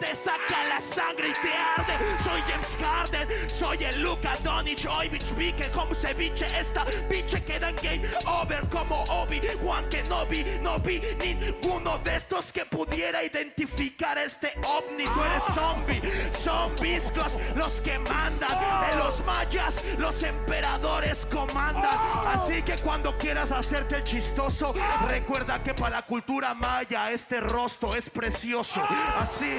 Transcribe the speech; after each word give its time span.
Te 0.00 0.12
saca 0.16 0.66
la 0.68 0.80
sangre 0.80 1.28
y 1.28 1.32
te 1.34 1.52
arde. 1.52 1.94
Soy 2.18 2.40
James 2.48 2.76
Harden, 2.80 3.28
soy 3.48 3.84
el 3.84 4.02
Luka 4.02 4.36
Doncic, 4.42 4.90
hoy 4.90 5.08
bitch 5.08 5.56
que 5.56 5.68
como 5.70 5.94
ceviche 5.94 6.46
esta 6.58 6.84
biche 7.08 7.44
queda 7.44 7.68
en 7.68 7.76
game 7.76 8.08
over 8.26 8.68
como 8.68 9.04
Obi 9.04 9.40
Juan 9.62 9.88
que 9.88 10.02
no 10.04 10.26
vi, 10.26 10.44
no 10.60 10.80
vi 10.80 11.00
ninguno 11.20 11.98
de 11.98 12.16
estos 12.16 12.52
que 12.52 12.64
pudiera 12.64 13.22
identificar 13.22 14.18
este 14.18 14.52
ovni. 14.66 15.04
Tú 15.04 15.22
eres 15.22 15.44
zombie, 15.54 16.02
son 16.42 16.74
viscos 16.80 17.38
los 17.54 17.80
que 17.82 18.00
mandan. 18.00 18.50
En 18.90 18.98
los 18.98 19.24
mayas 19.24 19.80
los 19.98 20.24
emperadores 20.24 21.24
comandan. 21.26 21.96
Así 22.26 22.62
que 22.62 22.76
cuando 22.78 23.16
quieras 23.16 23.52
hacerte 23.52 23.96
el 23.96 24.04
chistoso, 24.04 24.74
recuerda 25.06 25.62
que 25.62 25.72
para 25.72 25.98
la 25.98 26.02
cultura 26.02 26.52
maya 26.52 27.12
este 27.12 27.38
rostro 27.40 27.94
es 27.94 28.10
precioso. 28.10 28.82
Así. 29.20 29.51
¿Qué 29.52 29.58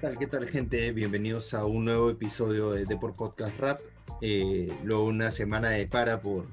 tal, 0.00 0.18
qué 0.18 0.26
tal, 0.26 0.48
gente? 0.48 0.92
Bienvenidos 0.92 1.54
a 1.54 1.64
un 1.64 1.86
nuevo 1.86 2.10
episodio 2.10 2.70
de 2.70 2.84
Deport 2.84 3.16
Podcast 3.16 3.58
Rap. 3.58 3.78
Eh, 4.20 4.68
luego 4.84 5.06
una 5.06 5.30
semana 5.32 5.70
de 5.70 5.86
para 5.86 6.20
por... 6.20 6.46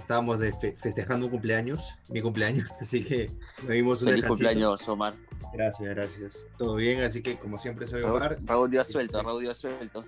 Estábamos 0.00 0.40
fe- 0.60 0.74
festejando 0.80 1.26
un 1.26 1.30
cumpleaños, 1.32 1.94
mi 2.08 2.20
cumpleaños, 2.22 2.70
así 2.80 3.04
que 3.04 3.30
nos 3.58 3.68
dimos 3.68 4.02
un 4.02 4.08
Feliz 4.08 4.24
cumpleaños, 4.26 4.88
Omar. 4.88 5.14
Gracias, 5.52 5.88
gracias. 5.88 6.46
Todo 6.58 6.76
bien, 6.76 7.02
así 7.02 7.22
que 7.22 7.36
como 7.38 7.58
siempre 7.58 7.86
soy 7.86 8.02
Omar 8.02 8.36
Raúl, 8.44 8.70
dio 8.70 8.82
suelto, 8.84 9.22
Raúl 9.22 9.42
dio 9.42 9.54
suelto. 9.54 10.02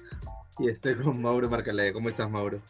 y 0.58 0.68
estoy 0.68 0.94
con 0.94 1.20
Mauro 1.20 1.48
Marcalade. 1.50 1.92
¿Cómo 1.92 2.08
estás, 2.08 2.30
Mauro? 2.30 2.60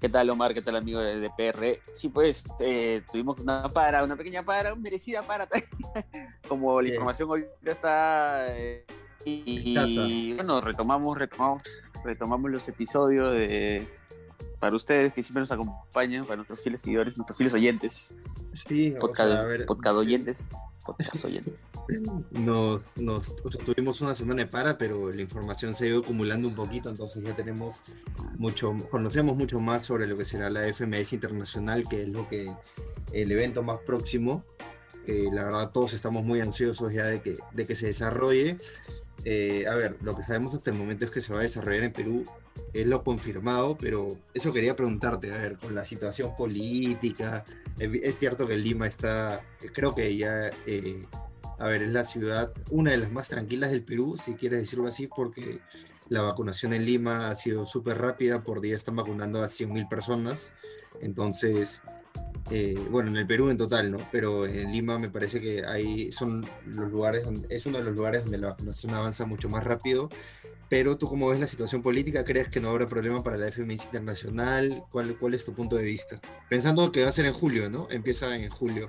¿Qué 0.00 0.08
tal, 0.08 0.28
Omar? 0.30 0.52
¿Qué 0.52 0.60
tal, 0.62 0.74
amigo 0.76 0.98
de, 1.00 1.20
de 1.20 1.30
PR? 1.30 1.78
Sí, 1.92 2.08
pues 2.08 2.44
eh, 2.58 3.02
tuvimos 3.12 3.38
una 3.38 3.62
para, 3.68 4.02
una 4.02 4.16
pequeña 4.16 4.42
para, 4.42 4.74
merecida 4.74 5.22
para. 5.22 5.46
Como 6.48 6.80
la 6.82 6.88
información 6.88 7.30
hoy 7.30 7.46
ya 7.62 7.72
está. 7.72 8.46
eh, 8.58 8.84
y, 9.24 9.72
y, 9.78 10.32
bueno, 10.34 10.60
retomamos, 10.60 11.16
retomamos, 11.16 11.62
retomamos 12.04 12.50
los 12.50 12.68
episodios 12.68 13.32
de. 13.32 13.86
Para 14.58 14.76
ustedes 14.76 15.12
que 15.12 15.22
siempre 15.22 15.40
nos 15.40 15.50
acompañan, 15.50 16.24
para 16.24 16.36
nuestros 16.36 16.60
fieles 16.60 16.80
seguidores, 16.80 17.16
nuestros 17.16 17.36
fieles 17.36 17.54
oyentes, 17.54 18.10
Sí, 18.54 18.92
o 18.96 18.98
podcast, 18.98 19.30
sea, 19.30 19.40
a 19.40 19.44
ver, 19.44 19.64
podcast 19.64 19.96
oyentes, 19.96 20.46
podcast 20.84 21.24
oyentes. 21.24 21.54
nos, 22.32 22.96
nos 22.98 23.32
o 23.44 23.50
sea, 23.50 23.64
tuvimos 23.64 24.00
una 24.02 24.14
semana 24.14 24.44
de 24.44 24.50
para, 24.50 24.76
pero 24.76 25.10
la 25.10 25.22
información 25.22 25.74
se 25.74 25.84
ha 25.84 25.88
ido 25.88 26.00
acumulando 26.00 26.48
un 26.48 26.54
poquito, 26.54 26.90
entonces 26.90 27.22
ya 27.22 27.34
tenemos 27.34 27.76
mucho, 28.36 28.74
conocemos 28.90 29.36
mucho 29.36 29.58
más 29.58 29.86
sobre 29.86 30.06
lo 30.06 30.16
que 30.16 30.24
será 30.24 30.50
la 30.50 30.66
FMS 30.72 31.14
Internacional, 31.14 31.88
que 31.88 32.02
es 32.02 32.08
lo 32.08 32.28
que 32.28 32.52
el 33.12 33.32
evento 33.32 33.62
más 33.62 33.78
próximo. 33.80 34.44
que 35.06 35.30
la 35.32 35.44
verdad 35.44 35.70
todos 35.70 35.94
estamos 35.94 36.24
muy 36.24 36.40
ansiosos 36.40 36.92
ya 36.92 37.06
de 37.06 37.22
que, 37.22 37.38
de 37.52 37.66
que 37.66 37.74
se 37.74 37.86
desarrolle. 37.86 38.58
Eh, 39.24 39.66
a 39.66 39.74
ver, 39.74 39.96
lo 40.02 40.16
que 40.16 40.24
sabemos 40.24 40.52
hasta 40.54 40.70
el 40.70 40.76
momento 40.76 41.04
es 41.04 41.10
que 41.10 41.22
se 41.22 41.32
va 41.32 41.40
a 41.40 41.42
desarrollar 41.42 41.84
en 41.84 41.92
Perú, 41.92 42.26
es 42.72 42.86
lo 42.86 43.04
confirmado, 43.04 43.76
pero 43.78 44.18
eso 44.34 44.52
quería 44.52 44.74
preguntarte, 44.74 45.32
a 45.32 45.38
ver, 45.38 45.56
con 45.56 45.74
la 45.74 45.84
situación 45.84 46.34
política, 46.36 47.44
eh, 47.78 48.00
es 48.02 48.18
cierto 48.18 48.46
que 48.46 48.56
Lima 48.56 48.86
está, 48.86 49.42
creo 49.72 49.94
que 49.94 50.16
ya, 50.16 50.50
eh, 50.66 51.06
a 51.58 51.66
ver, 51.66 51.82
es 51.82 51.92
la 51.92 52.04
ciudad, 52.04 52.52
una 52.70 52.92
de 52.92 52.98
las 52.98 53.12
más 53.12 53.28
tranquilas 53.28 53.70
del 53.70 53.84
Perú, 53.84 54.16
si 54.22 54.34
quieres 54.34 54.60
decirlo 54.60 54.88
así, 54.88 55.06
porque 55.06 55.60
la 56.08 56.22
vacunación 56.22 56.72
en 56.72 56.86
Lima 56.86 57.30
ha 57.30 57.36
sido 57.36 57.66
súper 57.66 57.98
rápida, 57.98 58.42
por 58.42 58.60
día 58.60 58.76
están 58.76 58.96
vacunando 58.96 59.42
a 59.42 59.48
100.000 59.48 59.88
personas, 59.88 60.52
entonces, 61.00 61.82
eh, 62.50 62.78
bueno, 62.90 63.10
en 63.10 63.16
el 63.16 63.26
Perú 63.26 63.50
en 63.50 63.56
total, 63.56 63.90
¿no? 63.90 63.98
Pero 64.10 64.46
en 64.46 64.72
Lima 64.72 64.98
me 64.98 65.10
parece 65.10 65.40
que 65.40 65.64
ahí 65.64 66.10
son 66.12 66.44
los 66.66 66.90
lugares, 66.90 67.24
donde, 67.24 67.54
es 67.54 67.66
uno 67.66 67.78
de 67.78 67.84
los 67.84 67.94
lugares 67.94 68.24
donde 68.24 68.38
la 68.38 68.48
vacunación 68.48 68.94
avanza 68.94 69.26
mucho 69.26 69.48
más 69.48 69.64
rápido. 69.64 70.08
Pero 70.72 70.96
tú, 70.96 71.06
¿cómo 71.06 71.28
ves 71.28 71.38
la 71.38 71.46
situación 71.46 71.82
política? 71.82 72.24
¿Crees 72.24 72.48
que 72.48 72.58
no 72.58 72.70
habrá 72.70 72.86
problema 72.86 73.22
para 73.22 73.36
la 73.36 73.48
FMS 73.52 73.84
Internacional? 73.84 74.82
¿Cuál, 74.90 75.18
¿Cuál 75.18 75.34
es 75.34 75.44
tu 75.44 75.52
punto 75.52 75.76
de 75.76 75.82
vista? 75.84 76.18
Pensando 76.48 76.90
que 76.90 77.02
va 77.02 77.10
a 77.10 77.12
ser 77.12 77.26
en 77.26 77.34
julio, 77.34 77.68
¿no? 77.68 77.88
Empieza 77.90 78.34
en 78.34 78.48
julio. 78.48 78.88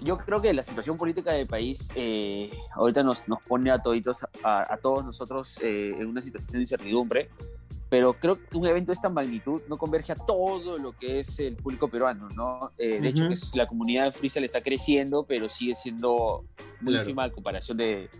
Yo 0.00 0.18
creo 0.18 0.42
que 0.42 0.52
la 0.52 0.64
situación 0.64 0.96
política 0.96 1.30
del 1.30 1.46
país 1.46 1.90
eh, 1.94 2.50
ahorita 2.74 3.04
nos, 3.04 3.28
nos 3.28 3.40
pone 3.44 3.70
a 3.70 3.78
toditos, 3.80 4.24
a, 4.42 4.74
a 4.74 4.76
todos 4.78 5.04
nosotros 5.04 5.60
eh, 5.62 5.94
en 5.96 6.08
una 6.08 6.20
situación 6.20 6.54
de 6.54 6.60
incertidumbre, 6.62 7.30
pero 7.88 8.12
creo 8.14 8.34
que 8.34 8.56
un 8.58 8.66
evento 8.66 8.88
de 8.88 8.94
esta 8.94 9.08
magnitud 9.08 9.62
no 9.68 9.78
converge 9.78 10.10
a 10.10 10.16
todo 10.16 10.76
lo 10.76 10.90
que 10.90 11.20
es 11.20 11.38
el 11.38 11.54
público 11.54 11.86
peruano, 11.86 12.28
¿no? 12.30 12.72
Eh, 12.78 12.98
de 13.00 13.10
hecho, 13.10 13.20
Ujú. 13.20 13.28
que 13.28 13.34
es- 13.34 13.54
la 13.54 13.68
comunidad 13.68 14.12
freestyle 14.12 14.42
está 14.44 14.60
creciendo, 14.60 15.22
pero 15.24 15.48
sigue 15.48 15.76
siendo 15.76 16.44
muy 16.80 16.94
Claro. 16.94 17.20
a 17.22 17.30
comparación 17.30 17.76
de, 17.78 18.10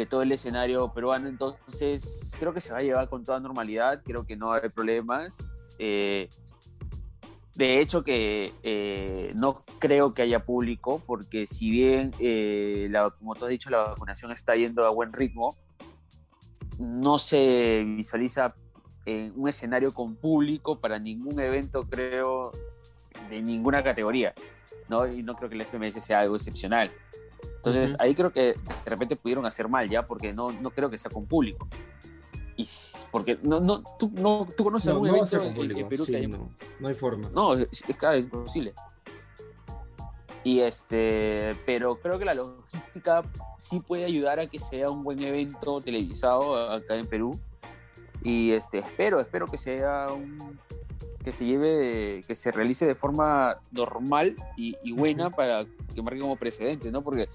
de 0.00 0.06
todo 0.06 0.22
el 0.22 0.32
escenario 0.32 0.92
peruano, 0.94 1.28
entonces 1.28 2.32
creo 2.38 2.54
que 2.54 2.60
se 2.62 2.72
va 2.72 2.78
a 2.78 2.82
llevar 2.82 3.08
con 3.10 3.22
toda 3.22 3.38
normalidad, 3.38 4.02
creo 4.02 4.24
que 4.24 4.34
no 4.34 4.50
haber 4.50 4.70
problemas. 4.72 5.46
Eh, 5.78 6.30
de 7.54 7.80
hecho, 7.80 8.02
que 8.02 8.50
eh, 8.62 9.32
no 9.34 9.58
creo 9.78 10.14
que 10.14 10.22
haya 10.22 10.42
público, 10.42 11.02
porque 11.06 11.46
si 11.46 11.70
bien, 11.70 12.12
eh, 12.18 12.88
la- 12.90 13.10
como 13.10 13.34
tú 13.34 13.44
has 13.44 13.50
dicho, 13.50 13.68
la 13.68 13.78
vacunación 13.88 14.32
está 14.32 14.56
yendo 14.56 14.86
a 14.86 14.90
buen 14.90 15.12
ritmo, 15.12 15.58
no 16.78 17.18
se 17.18 17.84
visualiza 17.84 18.54
en 19.04 19.34
un 19.36 19.50
escenario 19.50 19.92
con 19.92 20.16
público 20.16 20.80
para 20.80 20.98
ningún 20.98 21.38
evento, 21.40 21.82
creo, 21.82 22.52
de 23.28 23.42
ninguna 23.42 23.82
categoría, 23.82 24.32
¿no? 24.88 25.06
Y 25.06 25.22
no 25.22 25.34
creo 25.34 25.50
que 25.50 25.56
el 25.56 25.60
FMS 25.62 26.00
sea 26.00 26.20
algo 26.20 26.36
excepcional. 26.36 26.90
Entonces, 27.60 27.90
Ujú. 27.92 28.02
ahí 28.02 28.14
creo 28.14 28.32
que 28.32 28.40
de 28.40 28.56
repente 28.86 29.16
pudieron 29.16 29.44
hacer 29.44 29.68
mal 29.68 29.86
ya, 29.88 30.06
porque 30.06 30.32
no, 30.32 30.50
no 30.50 30.70
creo 30.70 30.88
que 30.88 30.96
sea 30.96 31.10
con 31.10 31.26
público. 31.26 31.68
Y 32.56 32.66
porque 33.10 33.38
no, 33.42 33.60
no, 33.60 33.82
tú, 33.98 34.10
no, 34.14 34.46
tú 34.56 34.64
conoces 34.64 34.86
No, 34.86 34.92
algún 34.92 35.08
no 35.08 35.14
evento 35.16 35.42
en-. 35.42 35.88
Perú 35.88 36.04
sí, 36.04 36.12
que 36.12 36.18
haya 36.18 36.28
no, 36.28 36.48
no 36.78 36.88
hay 36.88 36.94
forma. 36.94 37.28
no, 37.34 37.54
es, 37.54 37.68
es 37.70 38.18
imposible. 38.18 38.74
Y 40.42 40.60
este, 40.60 41.50
pero 41.66 41.96
creo 41.96 42.18
que 42.18 42.24
la 42.24 42.32
logística 42.32 43.22
sí 43.58 43.80
puede 43.80 44.06
ayudar 44.06 44.40
a 44.40 44.46
que 44.46 44.58
sea 44.58 44.90
un 44.90 45.04
buen 45.04 45.22
evento 45.22 45.80
televisado 45.82 46.56
acá 46.72 46.96
en 46.96 47.06
Perú. 47.06 47.38
Y 48.22 48.52
este, 48.52 48.78
espero, 48.78 49.20
espero 49.20 49.46
que 49.46 49.58
sea 49.58 50.06
un 50.10 50.58
que 51.22 51.32
se 51.32 51.44
lleve, 51.44 52.24
que 52.26 52.34
se 52.34 52.50
realice 52.50 52.86
de 52.86 52.94
forma 52.94 53.58
normal 53.72 54.36
y, 54.56 54.76
y 54.82 54.92
buena 54.92 55.30
para 55.30 55.66
que 55.94 56.02
marque 56.02 56.20
como 56.20 56.36
precedente, 56.36 56.90
¿no? 56.90 57.02
Porque 57.02 57.28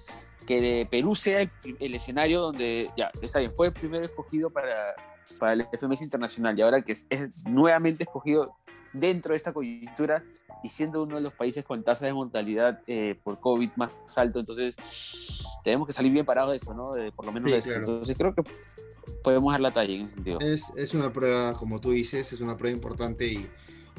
que 0.46 0.86
Perú 0.90 1.14
sea 1.14 1.40
el, 1.42 1.50
el 1.80 1.94
escenario 1.94 2.40
donde, 2.40 2.88
ya, 2.96 3.10
está 3.20 3.40
bien, 3.40 3.52
fue 3.54 3.70
primero 3.70 4.04
escogido 4.04 4.50
para, 4.50 4.94
para 5.38 5.52
el 5.54 5.66
FMS 5.72 6.02
Internacional 6.02 6.56
y 6.58 6.62
ahora 6.62 6.82
que 6.82 6.92
es, 6.92 7.06
es 7.10 7.46
nuevamente 7.46 8.04
escogido 8.04 8.56
dentro 8.92 9.32
de 9.32 9.36
esta 9.36 9.52
coyuntura 9.52 10.22
y 10.62 10.68
siendo 10.68 11.02
uno 11.02 11.16
de 11.16 11.22
los 11.22 11.32
países 11.32 11.64
con 11.64 11.82
tasa 11.82 12.06
de 12.06 12.12
mortalidad 12.12 12.80
eh, 12.86 13.18
por 13.22 13.40
COVID 13.40 13.70
más 13.76 13.90
alto, 14.16 14.40
entonces 14.40 14.76
tenemos 15.62 15.86
que 15.86 15.92
salir 15.92 16.12
bien 16.12 16.24
parados 16.24 16.52
de 16.52 16.56
eso, 16.58 16.74
¿no? 16.74 16.92
De, 16.92 17.10
por 17.12 17.26
lo 17.26 17.32
menos 17.32 17.48
Sí, 17.48 17.52
de 17.52 17.58
eso. 17.58 17.68
claro. 17.70 17.80
Entonces 17.86 18.16
creo 18.16 18.34
que 18.34 18.42
podemos 19.24 19.52
dar 19.52 19.60
la 19.60 19.70
talla 19.72 19.92
en 19.94 20.02
ese 20.06 20.14
sentido. 20.14 20.38
Es, 20.40 20.72
es 20.76 20.94
una 20.94 21.12
prueba, 21.12 21.54
como 21.54 21.80
tú 21.80 21.90
dices, 21.90 22.32
es 22.32 22.40
una 22.40 22.56
prueba 22.56 22.74
importante 22.74 23.26
y 23.26 23.48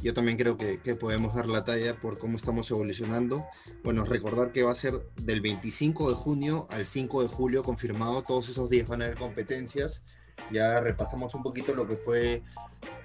yo 0.02 0.14
también 0.14 0.38
creo 0.38 0.58
que, 0.58 0.78
podemos 0.96 1.36
dar 1.36 1.48
la 1.48 1.66
talla 1.66 1.96
por 1.96 2.20
cómo 2.20 2.38
estamos 2.38 2.70
evolucionando. 2.70 3.46
Bueno, 3.84 4.06
recordar 4.06 4.52
que 4.52 4.64
va 4.64 4.72
a 4.72 4.76
ser 4.76 5.02
del 5.16 5.42
25 5.42 6.10
de 6.10 6.16
junio 6.16 6.68
al 6.70 6.86
5 6.86 7.24
de 7.24 7.28
julio 7.28 7.64
confirmado, 7.64 8.22
todos 8.22 8.50
esos 8.50 8.70
días 8.70 8.88
van 8.88 9.02
a 9.02 9.06
haber 9.06 9.18
competencias. 9.18 10.04
Ya 10.52 10.80
repasamos 10.80 11.34
un 11.34 11.42
poquito 11.42 11.74
lo 11.74 11.88
que 11.88 11.96
fue 11.96 12.44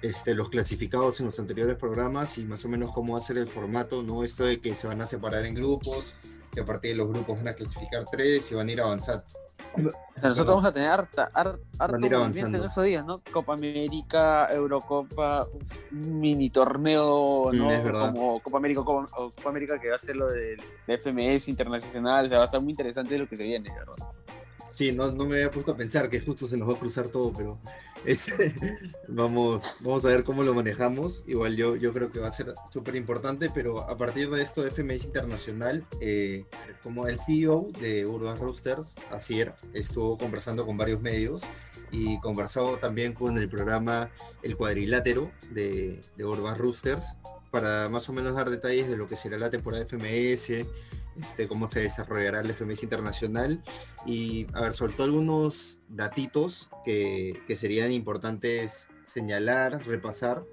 este, 0.03 0.35
los 0.35 0.49
clasificados 0.49 1.19
en 1.19 1.25
los 1.25 1.39
anteriores 1.39 1.77
programas 1.77 2.37
y 2.37 2.45
más 2.45 2.63
o 2.63 2.69
menos 2.69 2.91
cómo 2.93 3.13
va 3.13 3.19
a 3.19 3.23
ser 3.23 3.39
el 3.39 3.47
formato, 3.47 4.03
¿no? 4.03 4.23
Esto 4.23 4.43
de 4.43 4.61
que 4.61 4.75
se 4.75 4.85
van 4.85 5.01
a 5.01 5.07
separar 5.07 5.45
en 5.45 5.55
grupos, 5.55 6.13
que 6.53 6.61
a 6.61 6.65
partir 6.65 6.91
de 6.91 6.97
los 6.97 7.09
grupos 7.09 7.37
van 7.37 7.47
a 7.49 7.53
clasificar 7.53 8.05
tres 8.11 8.51
y 8.51 8.55
van 8.55 8.67
a 8.67 8.71
ir 8.71 8.81
avanzando. 8.81 9.23
O 9.75 10.19
sea, 10.19 10.29
nosotros 10.29 10.47
vamos 10.55 10.65
a 10.65 10.71
tener 10.73 10.89
harta, 10.89 11.29
har- 11.33 11.57
harto 11.79 11.93
Van 11.93 12.03
a 12.03 12.05
ir 12.05 12.11
movimiento 12.11 12.17
avanzando. 12.17 12.57
en 12.59 12.63
esos 12.65 12.83
días, 12.83 13.05
¿no? 13.05 13.21
Copa 13.31 13.53
América, 13.53 14.47
Eurocopa, 14.51 15.47
un 15.91 16.19
mini 16.19 16.49
torneo, 16.49 17.49
¿no? 17.53 17.71
es 17.71 17.83
verdad. 17.83 18.13
Como 18.13 18.39
Copa 18.41 18.57
América, 18.57 18.83
Copa, 18.83 19.09
o 19.17 19.29
Copa 19.29 19.49
América 19.49 19.79
que 19.79 19.89
va 19.89 19.95
a 19.95 19.99
ser 19.99 20.15
lo 20.17 20.27
del 20.27 20.61
FMS 20.87 21.47
internacional, 21.49 22.25
o 22.25 22.29
sea, 22.29 22.37
va 22.39 22.43
a 22.43 22.45
estar 22.45 22.61
muy 22.61 22.71
interesante 22.71 23.17
lo 23.17 23.27
que 23.27 23.37
se 23.37 23.43
viene, 23.43 23.69
¿verdad? 23.73 23.95
Sí, 24.73 24.91
no, 24.91 25.11
no 25.11 25.27
me 25.27 25.35
había 25.35 25.49
puesto 25.49 25.73
a 25.73 25.77
pensar 25.77 26.09
que 26.09 26.19
justo 26.19 26.49
se 26.49 26.57
nos 26.57 26.67
va 26.67 26.73
a 26.73 26.79
cruzar 26.79 27.07
todo, 27.09 27.31
pero 27.31 27.59
este, 28.05 28.55
vamos, 29.07 29.75
vamos 29.81 30.03
a 30.03 30.07
ver 30.07 30.23
cómo 30.23 30.41
lo 30.41 30.55
manejamos. 30.55 31.23
Igual 31.27 31.55
yo, 31.55 31.75
yo 31.75 31.93
creo 31.93 32.09
que 32.09 32.17
va 32.17 32.29
a 32.29 32.31
ser 32.31 32.55
súper 32.71 32.95
importante, 32.95 33.51
pero 33.53 33.87
a 33.87 33.95
partir 33.95 34.31
de 34.31 34.41
esto, 34.41 34.65
FMS 34.65 35.05
Internacional, 35.05 35.85
eh, 36.01 36.45
como 36.81 37.07
el 37.07 37.19
CEO 37.19 37.67
de 37.79 38.07
Urban 38.07 38.39
Rooster, 38.39 38.79
Asier, 39.11 39.53
estuvo 39.75 40.17
conversando 40.17 40.65
con 40.65 40.75
varios 40.75 41.01
medios 41.01 41.43
y 41.91 42.19
conversó 42.19 42.77
también 42.77 43.13
con 43.13 43.37
el 43.37 43.47
programa 43.49 44.09
El 44.41 44.57
Cuadrilátero 44.57 45.29
de, 45.51 46.01
de 46.17 46.25
Urban 46.25 46.57
Roosters 46.57 47.15
para 47.51 47.87
más 47.89 48.09
o 48.09 48.13
menos 48.13 48.33
dar 48.35 48.49
detalles 48.49 48.89
de 48.89 48.97
lo 48.97 49.07
que 49.07 49.15
será 49.15 49.37
la 49.37 49.51
temporada 49.51 49.83
de 49.83 49.87
FMS, 49.87 50.65
este, 51.19 51.47
cómo 51.47 51.69
se 51.69 51.81
desarrollará 51.81 52.41
el 52.41 52.53
FMS 52.53 52.83
internacional 52.83 53.61
y, 54.05 54.47
a 54.53 54.61
ver, 54.61 54.73
soltó 54.73 55.03
algunos 55.03 55.79
datitos 55.89 56.69
que, 56.85 57.41
que 57.47 57.55
serían 57.55 57.91
importantes 57.91 58.87
señalar, 59.05 59.85
repasar 59.85 60.43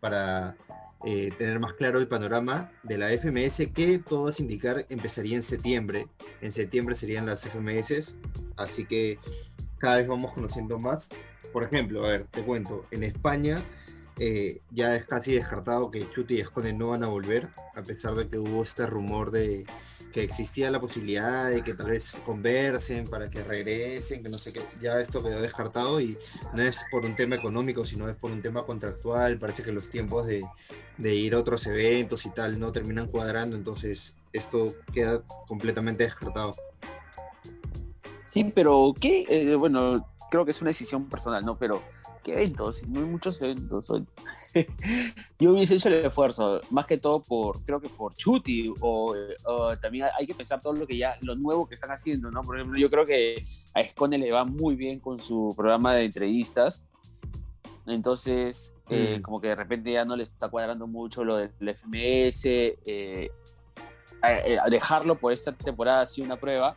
para 0.00 0.56
eh, 1.04 1.30
tener 1.38 1.58
más 1.60 1.72
claro 1.74 1.98
el 1.98 2.08
panorama 2.08 2.70
de 2.82 2.98
la 2.98 3.08
FMS 3.08 3.68
que 3.72 3.98
todo 3.98 4.28
es 4.28 4.38
indicar 4.38 4.84
empezaría 4.90 5.36
en 5.36 5.42
septiembre. 5.42 6.08
En 6.42 6.52
septiembre 6.52 6.94
serían 6.94 7.24
las 7.24 7.44
FMS, 7.44 8.16
así 8.56 8.84
que 8.84 9.18
cada 9.78 9.96
vez 9.96 10.06
vamos 10.06 10.32
conociendo 10.32 10.78
más. 10.78 11.08
Por 11.52 11.64
ejemplo, 11.64 12.04
a 12.04 12.08
ver, 12.08 12.26
te 12.30 12.42
cuento, 12.42 12.84
en 12.90 13.02
España 13.02 13.62
eh, 14.18 14.60
ya 14.70 14.94
es 14.94 15.06
casi 15.06 15.32
descartado 15.34 15.90
que 15.90 16.08
Chuti 16.10 16.34
y 16.34 16.40
Escone 16.40 16.74
no 16.74 16.88
van 16.88 17.02
a 17.02 17.08
volver, 17.08 17.48
a 17.74 17.82
pesar 17.82 18.14
de 18.14 18.28
que 18.28 18.38
hubo 18.38 18.60
este 18.60 18.86
rumor 18.86 19.30
de 19.30 19.64
que 20.12 20.22
existía 20.22 20.70
la 20.70 20.80
posibilidad 20.80 21.48
de 21.48 21.62
que 21.62 21.74
tal 21.74 21.90
vez 21.90 22.16
conversen 22.24 23.08
para 23.08 23.28
que 23.28 23.42
regresen, 23.42 24.22
que 24.22 24.28
no 24.28 24.38
sé 24.38 24.52
qué, 24.52 24.60
ya 24.80 25.00
esto 25.00 25.22
quedó 25.22 25.40
descartado 25.40 26.00
y 26.00 26.18
no 26.54 26.62
es 26.62 26.82
por 26.90 27.04
un 27.04 27.14
tema 27.16 27.36
económico, 27.36 27.84
sino 27.84 28.08
es 28.08 28.16
por 28.16 28.30
un 28.30 28.42
tema 28.42 28.64
contractual, 28.64 29.38
parece 29.38 29.62
que 29.62 29.72
los 29.72 29.88
tiempos 29.88 30.26
de, 30.26 30.44
de 30.98 31.14
ir 31.14 31.34
a 31.34 31.38
otros 31.38 31.66
eventos 31.66 32.26
y 32.26 32.30
tal 32.30 32.58
no 32.58 32.72
terminan 32.72 33.06
cuadrando, 33.08 33.56
entonces 33.56 34.14
esto 34.32 34.74
queda 34.92 35.22
completamente 35.46 36.04
descartado. 36.04 36.54
Sí, 38.30 38.44
pero 38.54 38.94
¿qué? 38.98 39.24
Eh, 39.28 39.54
bueno, 39.56 40.08
creo 40.30 40.44
que 40.44 40.52
es 40.52 40.60
una 40.60 40.70
decisión 40.70 41.08
personal, 41.08 41.44
¿no? 41.44 41.58
Pero 41.58 41.82
¿qué 42.22 42.32
eventos? 42.34 42.86
No 42.88 43.00
hay 43.00 43.06
muchos 43.06 43.40
eventos. 43.40 43.86
Yo 45.38 45.52
hubiese 45.52 45.74
hecho 45.76 45.88
el 45.88 46.04
esfuerzo, 46.04 46.60
más 46.70 46.86
que 46.86 46.98
todo 46.98 47.20
por, 47.20 47.62
creo 47.64 47.80
que 47.80 47.88
por 47.88 48.14
Chuti, 48.14 48.72
o, 48.80 49.14
o, 49.44 49.76
también 49.78 50.06
hay 50.18 50.26
que 50.26 50.34
pensar 50.34 50.60
todo 50.60 50.72
lo 50.74 50.86
que 50.86 50.96
ya, 50.96 51.16
lo 51.22 51.34
nuevo 51.36 51.66
que 51.68 51.74
están 51.74 51.90
haciendo, 51.90 52.30
¿no? 52.30 52.42
Por 52.42 52.56
ejemplo, 52.58 52.78
yo 52.78 52.90
creo 52.90 53.04
que 53.06 53.44
a 53.74 53.80
Escone 53.80 54.18
le 54.18 54.32
va 54.32 54.44
muy 54.44 54.74
bien 54.76 54.98
con 55.00 55.18
su 55.18 55.54
programa 55.56 55.94
de 55.94 56.04
entrevistas. 56.04 56.84
Entonces, 57.86 58.74
eh, 58.88 59.16
Mm. 59.18 59.22
como 59.22 59.40
que 59.40 59.48
de 59.48 59.54
repente 59.54 59.92
ya 59.92 60.04
no 60.04 60.16
le 60.16 60.22
está 60.24 60.48
cuadrando 60.48 60.86
mucho 60.86 61.24
lo 61.24 61.36
del 61.36 61.50
FMS. 61.68 62.44
eh, 62.86 63.30
a- 64.22 64.32
eh, 64.34 64.58
a 64.58 64.68
dejarlo 64.68 65.14
por 65.18 65.32
esta 65.32 65.52
temporada 65.52 66.02
ha 66.02 66.06
sido 66.06 66.26
una 66.26 66.36
prueba 66.36 66.76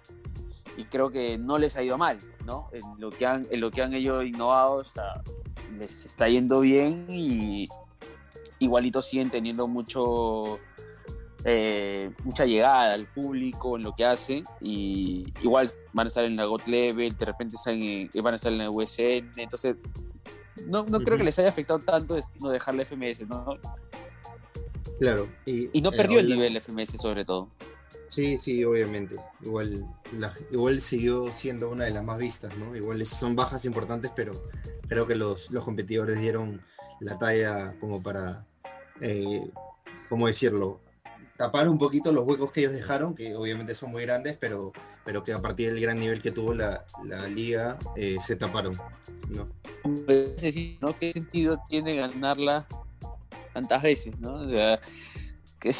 y 0.77 0.85
creo 0.85 1.11
que 1.11 1.37
no 1.37 1.57
les 1.57 1.75
ha 1.75 1.83
ido 1.83 1.97
mal, 1.97 2.17
¿no? 2.45 2.69
En 2.71 2.81
lo 2.99 3.09
que 3.09 3.25
han, 3.25 3.47
en 3.51 3.59
lo 3.61 3.71
que 3.71 3.81
han 3.81 3.93
ellos 3.93 4.23
innovado, 4.25 4.75
o 4.75 4.83
sea, 4.83 5.21
les 5.77 6.05
está 6.05 6.27
yendo 6.29 6.59
bien 6.61 7.05
y 7.09 7.67
igualito 8.59 9.01
siguen 9.01 9.29
teniendo 9.29 9.67
mucho 9.67 10.59
eh, 11.45 12.11
mucha 12.23 12.45
llegada 12.45 12.93
al 12.93 13.05
público 13.07 13.75
en 13.75 13.83
lo 13.83 13.93
que 13.93 14.05
hacen 14.05 14.45
y 14.61 15.25
igual 15.41 15.69
van 15.91 16.07
a 16.07 16.09
estar 16.09 16.23
en 16.23 16.37
la 16.37 16.45
GOT 16.45 16.67
Level, 16.67 17.17
de 17.17 17.25
repente 17.25 17.57
están 17.57 17.81
en- 17.81 18.09
van 18.23 18.33
a 18.33 18.35
estar 18.37 18.51
en 18.51 18.59
la 18.59 18.69
USN, 18.69 19.31
entonces 19.35 19.75
no, 20.65 20.83
no 20.85 21.01
creo 21.01 21.17
que 21.17 21.23
les 21.25 21.37
haya 21.39 21.49
afectado 21.49 21.79
tanto 21.79 22.17
no 22.39 22.49
dejar 22.49 22.75
la 22.75 22.83
FMS, 22.83 23.27
¿no? 23.27 23.55
Claro. 24.99 25.27
Y 25.73 25.81
no 25.81 25.89
eh, 25.91 25.97
perdió 25.97 26.19
el 26.19 26.27
nivel 26.27 26.55
FMS 26.61 26.97
sobre 27.01 27.25
todo. 27.25 27.49
Sí, 28.13 28.37
sí, 28.37 28.63
obviamente. 28.63 29.15
Igual, 29.41 29.87
igual 30.51 30.79
siguió 30.81 31.31
siendo 31.31 31.71
una 31.71 31.85
de 31.85 31.91
las 31.91 32.03
más 32.03 32.19
vistas, 32.19 32.55
¿no? 32.57 32.75
Igual 32.75 33.03
son 33.07 33.35
bajas 33.35 33.65
importantes, 33.65 34.11
pero 34.15 34.49
creo 34.87 35.07
que 35.07 35.15
los, 35.15 35.49
los 35.49 35.63
competidores 35.63 36.19
dieron 36.19 36.61
la 36.99 37.17
talla 37.17 37.75
como 37.79 38.03
para, 38.03 38.45
eh, 39.01 39.49
¿cómo 40.09 40.27
decirlo? 40.27 40.79
Tapar 41.37 41.67
un 41.67 41.79
poquito 41.79 42.11
los 42.11 42.27
huecos 42.27 42.51
que 42.51 42.59
ellos 42.59 42.73
dejaron, 42.73 43.15
que 43.15 43.35
obviamente 43.35 43.73
son 43.73 43.89
muy 43.89 44.03
grandes, 44.03 44.37
pero, 44.39 44.73
pero 45.03 45.23
que 45.23 45.33
a 45.33 45.41
partir 45.41 45.73
del 45.73 45.81
gran 45.81 45.99
nivel 45.99 46.21
que 46.21 46.29
tuvo 46.29 46.53
la, 46.53 46.85
la 47.03 47.27
liga, 47.27 47.79
eh, 47.95 48.17
se 48.21 48.35
taparon, 48.35 48.77
¿no? 49.29 49.49
Es 50.07 50.39
decir, 50.39 50.77
¿no? 50.81 50.95
¿Qué 50.99 51.11
sentido 51.11 51.59
tiene 51.67 51.95
ganarla 51.95 52.67
tantas 53.53 53.81
veces, 53.81 54.19
no? 54.19 54.35
O 54.35 54.49
sea, 54.51 54.79
que 55.59 55.73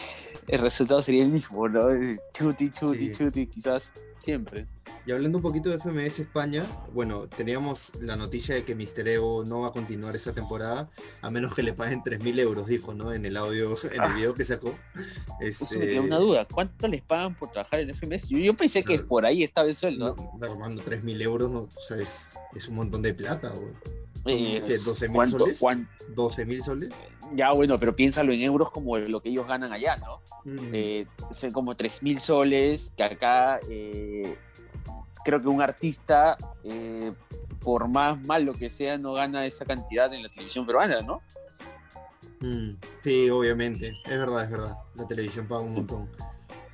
el 0.47 0.61
resultado 0.61 1.01
sería 1.01 1.23
el 1.23 1.29
mismo, 1.29 1.67
¿no? 1.69 1.87
Chuti, 2.33 2.69
chuti, 2.71 3.05
Sí. 3.07 3.11
chuti, 3.11 3.47
quizás 3.47 3.91
siempre. 4.19 4.67
Y 5.05 5.11
hablando 5.11 5.37
un 5.39 5.41
poquito 5.41 5.69
de 5.69 5.75
FMS 5.79 6.19
España, 6.21 6.65
bueno, 6.93 7.27
teníamos 7.27 7.91
la 7.99 8.15
noticia 8.15 8.55
de 8.55 8.63
que 8.63 8.73
Mister 8.75 9.07
Ego 9.07 9.43
no 9.45 9.61
va 9.61 9.67
a 9.67 9.71
continuar 9.71 10.15
esta 10.15 10.33
temporada, 10.33 10.89
a 11.21 11.29
menos 11.29 11.53
que 11.53 11.63
le 11.63 11.73
paguen 11.73 12.01
3.000 12.03 12.39
euros, 12.39 12.67
dijo, 12.67 12.93
¿no? 12.93 13.11
En 13.13 13.25
el 13.25 13.35
audio, 13.37 13.77
en 13.83 13.93
el 13.93 13.99
Ah. 14.01 14.13
video 14.15 14.33
que 14.33 14.45
sacó. 14.45 14.75
Eso 15.41 15.65
me 15.77 15.85
Este, 15.85 15.99
una 15.99 16.17
duda. 16.17 16.47
¿Cuánto 16.49 16.87
les 16.87 17.01
pagan 17.01 17.35
por 17.35 17.51
trabajar 17.51 17.81
en 17.81 17.89
FMS? 17.89 18.29
Yo, 18.29 18.37
yo 18.37 18.53
pensé 18.53 18.83
que 18.83 18.99
por 18.99 19.25
ahí 19.25 19.43
estaba 19.43 19.67
el 19.67 19.75
sueldo. 19.75 20.15
No, 20.39 20.45
Armando, 20.45 20.81
3.000 20.83 21.21
euros, 21.21 21.51
no, 21.51 21.59
o 21.63 21.69
sea, 21.87 21.97
es, 21.97 22.33
es 22.53 22.67
un 22.69 22.75
montón 22.75 23.01
de 23.01 23.13
plata, 23.13 23.49
güey. 23.49 23.73
Eh, 24.25 24.63
¿Qué, 24.65 24.77
12.000 24.79 25.11
¿cuánto- 25.15 25.39
soles? 25.39 25.59
cuán- 25.59 25.89
12.000 26.15 26.61
soles. 26.61 26.93
Ya, 27.33 27.51
bueno, 27.51 27.77
pero 27.79 27.95
piénsalo 27.95 28.31
en 28.33 28.41
euros 28.41 28.71
como 28.71 28.97
lo 28.97 29.19
que 29.21 29.29
ellos 29.29 29.47
ganan 29.47 29.71
allá, 29.73 29.97
¿no? 29.97 30.21
Mm, 30.45 30.69
Eh, 30.73 31.07
son 31.31 31.51
como 31.51 31.75
3.000 31.75 32.19
soles, 32.19 32.93
que 32.95 33.03
acá 33.03 33.59
eh, 33.69 34.37
creo 35.25 35.41
que 35.41 35.47
un 35.49 35.61
artista, 35.61 36.37
eh, 36.63 37.11
por 37.59 37.87
más 37.89 38.21
malo 38.25 38.53
que 38.53 38.69
sea, 38.69 38.97
no 38.97 39.13
gana 39.13 39.45
esa 39.45 39.65
cantidad 39.65 40.13
en 40.13 40.23
la 40.23 40.29
televisión 40.29 40.65
peruana, 40.65 41.01
¿no? 41.01 41.21
mm, 42.41 42.71
sí, 43.01 43.29
obviamente, 43.29 43.93
es 44.03 44.09
verdad, 44.19 44.43
es 44.43 44.51
verdad. 44.51 44.77
La 44.95 45.07
televisión 45.07 45.47
paga 45.47 45.61
un 45.61 45.73
montón. 45.75 46.09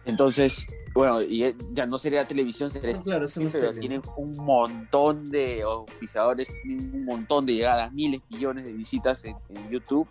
Entonces, 0.05 0.65
bueno, 0.99 1.21
y 1.21 1.43
eh, 1.45 1.55
ya 1.69 1.85
no 1.85 1.97
sería 1.97 2.25
televisión, 2.25 2.69
sería 2.69 2.91
No, 2.91 3.01
claro, 3.03 3.25
es 3.25 3.39
pero 3.51 3.71
tienen 3.73 4.01
un 4.17 4.35
montón 4.35 5.31
de 5.31 5.61
auspiciadores, 5.61 6.49
tienen 6.61 6.93
un 6.93 7.05
montón 7.05 7.45
de 7.45 7.53
llegadas, 7.53 7.93
miles, 7.93 8.21
millones 8.29 8.65
de 8.65 8.73
visitas 8.73 9.23
en, 9.23 9.37
en 9.47 9.69
YouTube, 9.69 10.09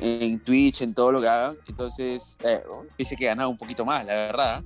en 0.00 0.40
Twitch, 0.40 0.80
en 0.80 0.94
todo 0.94 1.12
lo 1.12 1.20
que 1.20 1.28
hagan. 1.28 1.56
Entonces, 1.68 2.38
eh, 2.44 2.62
dice 2.96 3.14
que 3.14 3.26
ganaba 3.26 3.48
un 3.50 3.58
poquito 3.58 3.84
más, 3.84 4.06
la 4.06 4.14
verdad. 4.14 4.64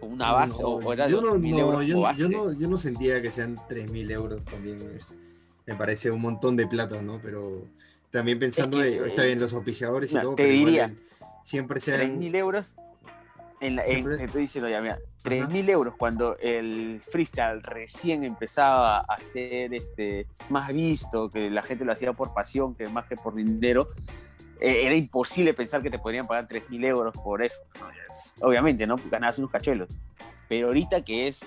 Con 0.00 0.12
una 0.12 0.32
base, 0.32 0.60
No, 0.62 0.70
o, 0.70 0.92
era 0.92 1.06
yo, 1.06 1.20
no, 1.20 1.34
2.000 1.36 1.50
no, 1.52 1.58
euros 1.60 1.86
yo, 1.86 2.00
base. 2.00 2.22
yo 2.22 2.28
no, 2.28 2.52
yo 2.52 2.68
no 2.68 2.76
sentía 2.76 3.22
que 3.22 3.30
sean 3.30 3.56
3.000 3.68 4.10
euros 4.10 4.44
también. 4.44 4.78
es- 4.96 5.16
me 5.66 5.76
parece 5.76 6.10
un 6.10 6.20
montón 6.20 6.56
de 6.56 6.66
plata, 6.66 7.00
¿no? 7.00 7.20
Pero 7.22 7.64
también 8.10 8.40
pensando, 8.40 8.78
que, 8.78 8.84
de- 9.00 9.06
está 9.06 9.22
bien 9.24 9.38
los 9.38 9.52
auspiciadores 9.52 10.12
y 10.12 10.18
todo, 10.18 10.34
te 10.34 10.42
pero 10.42 10.52
igual 10.54 10.70
diría, 10.72 10.84
el- 10.86 10.98
siempre 11.44 11.80
sean... 11.80 12.18
3.000 12.18 12.34
euros. 12.34 12.74
En 13.60 13.76
la, 13.76 13.82
en- 13.84 14.04
te 14.04 14.24
estoy 14.24 14.42
diciendo 14.42 14.68
ya, 14.70 14.80
mira, 14.80 14.98
3.000 15.22 15.68
euros 15.68 15.94
cuando 15.96 16.36
el 16.38 17.00
freestyle 17.02 17.62
recién 17.62 18.24
empezaba 18.24 18.98
a 19.00 19.16
ser 19.18 19.74
este, 19.74 20.26
más 20.48 20.72
visto, 20.72 21.28
que 21.28 21.50
la 21.50 21.62
gente 21.62 21.84
lo 21.84 21.92
hacía 21.92 22.12
por 22.14 22.32
pasión, 22.32 22.74
que 22.74 22.86
más 22.88 23.06
que 23.06 23.16
por 23.16 23.34
dinero, 23.34 23.88
eh, 24.60 24.86
era 24.86 24.94
imposible 24.94 25.52
pensar 25.54 25.82
que 25.82 25.90
te 25.90 25.98
podrían 25.98 26.26
pagar 26.26 26.46
3.000 26.46 26.84
euros 26.86 27.14
por 27.22 27.42
eso. 27.42 27.60
obviamente, 28.40 28.86
¿no? 28.86 28.96
Ganabas 29.10 29.38
unos 29.38 29.50
cachuelos. 29.50 29.90
Pero 30.48 30.68
ahorita 30.68 31.02
que 31.04 31.28
es 31.28 31.44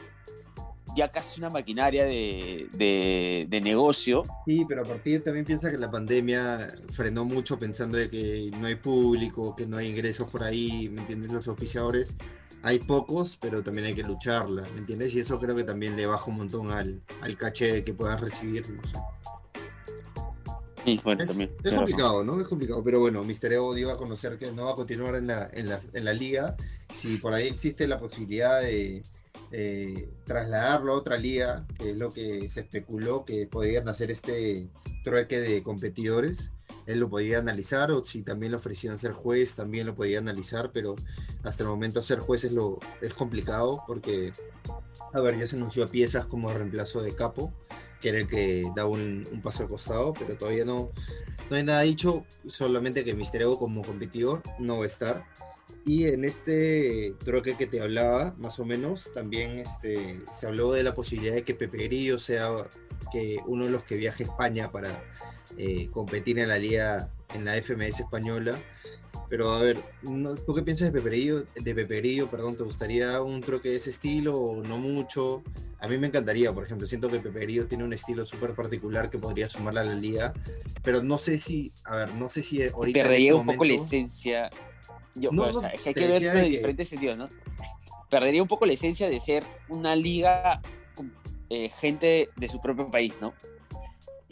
ya 0.96 1.08
casi 1.10 1.40
una 1.40 1.50
maquinaria 1.50 2.06
de, 2.06 2.68
de- 2.74 3.48
de 3.50 3.62
negocio, 3.62 4.24
Sí, 4.46 4.66
pero 4.68 4.82
a 4.82 4.86
partir 4.86 5.24
también 5.24 5.46
piensa 5.46 5.72
que 5.72 5.78
la 5.78 5.90
pandemia 5.90 6.72
frenó 6.94 7.26
mucho 7.26 7.58
pensando 7.58 7.98
de 7.98 8.10
que 8.10 8.52
no 8.60 8.68
hay 8.68 8.76
público, 8.76 9.56
que 9.56 9.66
no 9.66 9.78
hay 9.78 9.88
ingresos 9.90 10.30
por 10.30 10.44
ahí, 10.44 10.90
¿me 10.90 11.02
entiendes? 11.02 11.32
Los 11.32 11.48
auspiciadores, 11.48 12.16
hay 12.62 12.80
pocos, 12.80 13.38
pero 13.42 13.62
también 13.64 13.88
hay 13.88 13.94
que 13.96 14.04
lucharla, 14.04 14.64
¿me 14.74 14.80
entiendes? 14.80 15.14
Y 15.16 15.20
eso 15.20 15.40
creo 15.40 15.56
que 15.56 15.64
también 15.64 15.96
le 15.96 16.06
baja 16.06 16.26
un 16.30 16.38
montón 16.38 16.72
al, 16.72 17.02
al 17.22 17.36
caché 17.38 17.84
que 17.84 17.94
puedas 17.94 18.20
recibir. 18.22 18.70
no 18.70 18.82
sé. 18.88 18.98
sí, 20.86 21.00
bueno, 21.04 21.24
Es, 21.24 21.30
también. 21.30 21.52
es 21.64 21.74
complicado, 21.74 22.24
¿no? 22.24 22.40
Es 22.40 22.48
complicado, 22.48 22.84
pero 22.84 23.00
bueno, 23.00 23.24
Mister 23.24 23.54
Ego 23.54 23.74
dio 23.74 23.92
a 23.92 23.98
conocer 23.98 24.38
que 24.38 24.52
no 24.52 24.66
va 24.66 24.72
a 24.72 24.76
continuar 24.76 25.16
en 25.16 25.28
la, 25.28 25.50
en 25.54 25.70
la, 25.70 25.80
en 25.94 26.06
la 26.06 26.14
liga. 26.14 26.56
Si 26.94 27.18
por 27.18 27.34
ahí 27.34 27.48
existe 27.48 27.88
la 27.88 28.00
posibilidad 28.00 28.62
de 28.62 29.02
eh, 29.52 30.10
trasladarlo 30.26 30.94
a 30.94 30.98
otra 30.98 31.18
liga, 31.18 31.66
que 31.78 31.92
es 31.92 31.98
lo 31.98 32.12
que 32.12 32.50
se 32.50 32.62
especuló 32.62 33.26
que 33.26 33.48
podrían 33.48 33.88
hacer 33.88 34.12
este 34.12 34.68
trueque 35.04 35.40
de 35.40 35.62
competidores, 35.62 36.52
él 36.86 37.00
lo 37.00 37.10
podía 37.10 37.40
analizar 37.40 37.92
o 37.92 38.04
si 38.04 38.24
también 38.24 38.52
le 38.52 38.58
ofrecían 38.58 38.98
ser 38.98 39.12
juez, 39.12 39.56
también 39.56 39.88
lo 39.88 39.96
podía 39.96 40.20
analizar, 40.20 40.72
pero 40.72 40.96
hasta 41.44 41.64
el 41.64 41.70
momento 41.70 42.02
ser 42.02 42.20
juez 42.20 42.44
es, 42.44 42.52
lo, 42.52 42.80
es 43.02 43.14
complicado 43.14 43.84
porque, 43.88 44.34
a 45.14 45.22
ver, 45.22 45.40
ya 45.40 45.48
se 45.48 45.56
anunció 45.56 45.84
a 45.84 45.88
piezas 45.88 46.26
como 46.26 46.52
reemplazo 46.52 47.02
de 47.02 47.16
Capo, 47.16 47.54
que 48.02 48.10
era 48.10 48.18
el 48.20 48.28
que 48.28 48.70
da 48.76 48.86
un, 48.86 49.28
un 49.32 49.42
paso 49.42 49.64
al 49.64 49.70
costado, 49.70 50.14
pero 50.14 50.36
todavía 50.38 50.66
no, 50.66 50.92
no 51.50 51.56
hay 51.56 51.64
nada 51.64 51.82
dicho, 51.82 52.26
solamente 52.48 53.06
que 53.06 53.14
Misterio 53.14 53.58
como 53.58 53.82
competidor 53.82 54.42
no 54.60 54.80
va 54.80 54.84
a 54.84 54.88
estar. 54.88 55.26
Y 55.86 56.06
en 56.06 56.24
este 56.24 57.14
troque 57.26 57.56
que 57.56 57.68
te 57.68 57.82
hablaba, 57.82 58.34
más 58.38 58.58
o 58.60 58.66
menos, 58.66 59.12
también 59.14 59.60
este, 59.60 60.22
se 60.32 60.48
habló 60.48 60.72
de 60.72 60.84
la 60.84 60.94
posibilidad 60.94 61.36
de 61.36 61.44
que 61.44 61.56
Pepe 61.56 61.78
Grillo 61.78 62.18
sea 62.18 62.50
que 63.12 63.38
uno 63.48 63.66
de 63.66 63.72
los 63.72 63.84
que 63.84 63.98
viaje 63.98 64.24
a 64.24 64.28
España 64.28 64.72
para 64.72 65.04
eh, 65.58 65.90
competir 65.92 66.40
en 66.40 66.48
la 66.48 66.58
liga, 66.58 67.10
en 67.36 67.44
la 67.44 67.62
FMS 67.62 68.00
española. 68.00 68.58
Pero 69.30 69.52
a 69.52 69.62
ver, 69.62 69.78
¿tú 70.46 70.54
qué 70.54 70.62
piensas 70.62 70.94
de 70.94 71.02
Pepe 71.02 71.46
De 71.56 71.76
Pepe 71.76 72.28
perdón, 72.32 72.56
¿te 72.56 72.64
gustaría 72.64 73.22
un 73.22 73.42
troque 73.42 73.70
de 73.70 73.76
ese 73.76 73.90
estilo 73.90 74.38
o 74.38 74.64
no 74.64 74.78
mucho? 74.78 75.44
A 75.80 75.88
mí 75.88 75.98
me 75.98 76.08
encantaría, 76.08 76.54
por 76.54 76.64
ejemplo, 76.64 76.88
siento 76.88 77.10
que 77.10 77.20
Pepe 77.20 77.66
tiene 77.66 77.84
un 77.84 77.92
estilo 77.92 78.26
súper 78.26 78.54
particular 78.54 79.10
que 79.10 79.18
podría 79.18 79.50
sumarle 79.50 79.82
a 79.82 79.84
la 79.84 79.96
liga, 79.96 80.34
pero 80.82 81.04
no 81.04 81.18
sé 81.18 81.40
si, 81.40 81.74
a 81.84 81.98
ver, 81.98 82.14
no 82.14 82.30
sé 82.30 82.42
si 82.44 82.64
ahorita... 82.64 83.02
Perdería 83.02 83.32
este 83.32 83.40
un 83.42 83.46
poco 83.46 83.66
la 83.66 83.74
esencia 83.74 84.50
yo, 85.16 85.32
no, 85.32 85.44
o 85.44 85.60
sea, 85.60 85.70
es 85.70 85.82
que 85.82 85.90
hay 85.90 85.96
que 85.96 86.08
verlo 86.08 86.40
en 86.40 86.52
diferentes 86.52 86.88
sentidos, 86.88 87.18
¿no? 87.18 87.30
Perdería 88.10 88.42
un 88.42 88.48
poco 88.48 88.66
la 88.66 88.74
esencia 88.74 89.10
de 89.10 89.20
ser 89.20 89.44
una 89.70 89.96
liga 89.96 90.62
con 90.96 91.14
eh, 91.50 91.70
gente 91.70 92.30
de 92.36 92.48
su 92.48 92.60
propio 92.60 92.90
país, 92.90 93.14
¿no? 93.22 93.34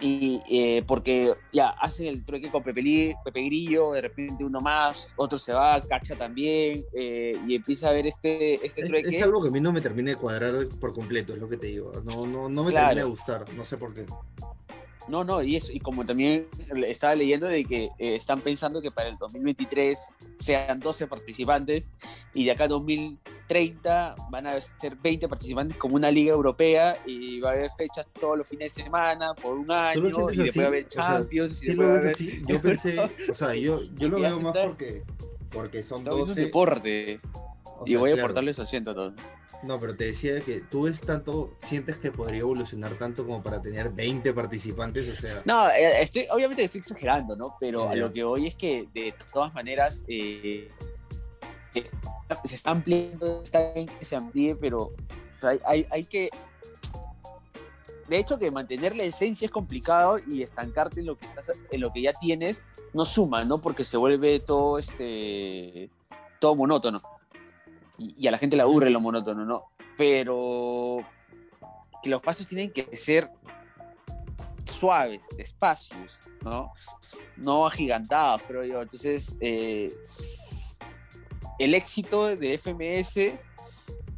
Y 0.01 0.41
eh, 0.49 0.83
porque 0.87 1.31
ya 1.53 1.69
hacen 1.69 2.07
el 2.07 2.25
trueque 2.25 2.49
con 2.49 2.63
Pepe, 2.63 3.15
Pepe, 3.23 3.43
Grillo, 3.43 3.91
de 3.91 4.01
repente 4.01 4.43
uno 4.43 4.59
más, 4.59 5.13
otro 5.15 5.37
se 5.37 5.53
va, 5.53 5.79
cacha 5.81 6.15
también, 6.15 6.83
eh, 6.93 7.37
y 7.47 7.53
empieza 7.53 7.89
a 7.89 7.91
ver 7.91 8.07
este, 8.07 8.65
este 8.65 8.83
trueque. 8.83 9.15
Es, 9.15 9.21
algo 9.21 9.43
que 9.43 9.49
a 9.49 9.51
mí 9.51 9.61
no 9.61 9.71
me 9.71 9.79
termina 9.79 10.09
de 10.09 10.15
cuadrar 10.15 10.67
por 10.79 10.93
completo, 10.95 11.33
es 11.33 11.39
lo 11.39 11.47
que 11.47 11.57
te 11.57 11.67
digo. 11.67 11.91
No, 12.03 12.25
no, 12.25 12.49
no 12.49 12.63
me 12.63 12.71
termina 12.71 12.95
de 12.95 13.03
gustar, 13.03 13.45
no 13.53 13.63
sé 13.63 13.77
por 13.77 13.93
qué. 13.93 14.07
No, 15.11 15.25
no, 15.25 15.43
y, 15.43 15.57
eso, 15.57 15.73
y 15.73 15.79
como 15.81 16.05
también 16.05 16.47
estaba 16.87 17.13
leyendo 17.13 17.45
de 17.45 17.65
que 17.65 17.83
eh, 17.99 18.15
están 18.15 18.39
pensando 18.39 18.81
que 18.81 18.91
para 18.91 19.09
el 19.09 19.17
2023 19.17 19.99
sean 20.39 20.79
12 20.79 21.05
participantes 21.07 21.89
y 22.33 22.45
de 22.45 22.51
acá 22.51 22.63
a 22.63 22.67
2030 22.69 24.15
van 24.29 24.47
a 24.47 24.61
ser 24.61 24.95
20 24.95 25.27
participantes 25.27 25.75
como 25.75 25.95
una 25.95 26.09
liga 26.09 26.31
europea 26.31 26.97
y 27.05 27.41
va 27.41 27.49
a 27.49 27.53
haber 27.55 27.71
fechas 27.71 28.05
todos 28.17 28.37
los 28.37 28.47
fines 28.47 28.73
de 28.73 28.83
semana 28.83 29.33
por 29.33 29.57
un 29.57 29.69
año 29.69 29.99
y 29.99 30.37
después 30.37 30.57
va 30.57 30.63
a 30.63 30.67
haber 30.67 30.87
Champions. 30.87 31.61
y 31.61 31.75
Yo 32.47 32.61
pensé, 32.61 32.97
o 33.29 33.33
sea, 33.33 33.53
yo, 33.53 33.81
yo 33.95 34.07
lo 34.07 34.21
veo 34.21 34.39
más 34.39 34.57
porque, 34.57 35.03
porque 35.51 35.83
son 35.83 36.05
12. 36.05 36.21
Un 36.23 36.35
deporte. 36.35 37.19
y 37.85 37.95
voy 37.95 38.11
a 38.11 38.13
aportarles 38.13 38.59
asiento 38.59 38.91
a 38.91 38.95
todos. 38.95 39.13
No, 39.63 39.79
pero 39.79 39.95
te 39.95 40.05
decía 40.05 40.41
que 40.41 40.61
tú 40.61 40.87
es 40.87 41.01
tanto, 41.01 41.55
sientes 41.59 41.97
que 41.97 42.11
podría 42.11 42.39
evolucionar 42.39 42.93
tanto 42.93 43.25
como 43.25 43.43
para 43.43 43.61
tener 43.61 43.91
20 43.91 44.33
participantes, 44.33 45.07
o 45.07 45.15
sea. 45.15 45.41
No, 45.45 45.69
eh, 45.69 46.01
estoy, 46.01 46.27
obviamente 46.31 46.63
estoy 46.63 46.79
exagerando, 46.79 47.35
¿no? 47.35 47.55
Pero 47.59 47.89
a 47.89 47.95
lo 47.95 48.11
que 48.11 48.23
hoy 48.23 48.47
es 48.47 48.55
que 48.55 48.87
de 48.93 49.13
todas 49.31 49.53
maneras 49.53 50.03
eh, 50.07 50.69
se 52.43 52.55
está 52.55 52.71
ampliando, 52.71 53.41
está 53.43 53.71
bien 53.73 53.87
que 53.87 54.05
se 54.05 54.15
amplíe, 54.15 54.55
pero 54.55 54.93
hay, 55.65 55.85
hay, 55.91 56.05
que. 56.05 56.29
De 58.07 58.17
hecho, 58.17 58.39
que 58.39 58.49
mantener 58.49 58.95
la 58.95 59.03
esencia 59.03 59.45
es 59.45 59.51
complicado 59.51 60.19
y 60.27 60.41
estancarte 60.41 61.01
en 61.01 61.05
lo 61.05 61.17
que 61.17 61.27
estás, 61.27 61.51
en 61.69 61.81
lo 61.81 61.93
que 61.93 62.01
ya 62.01 62.13
tienes 62.13 62.63
no 62.93 63.05
suma, 63.05 63.45
¿no? 63.45 63.61
Porque 63.61 63.85
se 63.85 63.97
vuelve 63.97 64.39
todo 64.39 64.79
este 64.79 65.89
todo 66.39 66.55
monótono 66.55 66.97
y, 67.97 68.27
a 68.27 68.31
la 68.31 68.37
gente 68.37 68.55
le 68.55 68.63
aburre 68.63 68.89
lo 68.89 68.99
monótono, 68.99 69.45
¿no? 69.45 69.71
Pero 69.97 71.05
que 72.01 72.09
los 72.09 72.21
pasos 72.21 72.47
tienen 72.47 72.71
que 72.71 72.97
ser 72.97 73.29
suaves, 74.65 75.23
despacios, 75.37 76.19
¿no? 76.43 76.73
No 77.37 77.67
agigantados, 77.67 78.41
creo 78.47 78.63
yo. 78.63 78.81
Entonces, 78.81 79.35
eh, 79.39 79.93
el 81.59 81.75
éxito 81.75 82.35
de 82.35 82.57
FMS 82.57 83.37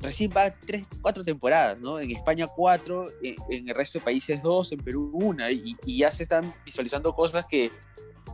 recién 0.03 0.31
va 0.35 0.51
tres, 0.51 0.85
cuatro 1.01 1.23
temporadas, 1.23 1.79
¿no? 1.79 1.99
En 1.99 2.11
España 2.11 2.47
cuatro, 2.47 3.09
en, 3.21 3.67
el 3.67 3.73
resto 3.73 3.97
de 3.97 4.05
países 4.05 4.43
dos, 4.43 4.71
en 4.71 4.79
Perú 4.79 5.09
una, 5.13 5.49
y, 5.51 5.75
ya 5.85 6.11
se 6.11 6.23
están 6.23 6.53
visualizando 6.65 7.15
cosas 7.15 7.45
que 7.49 7.71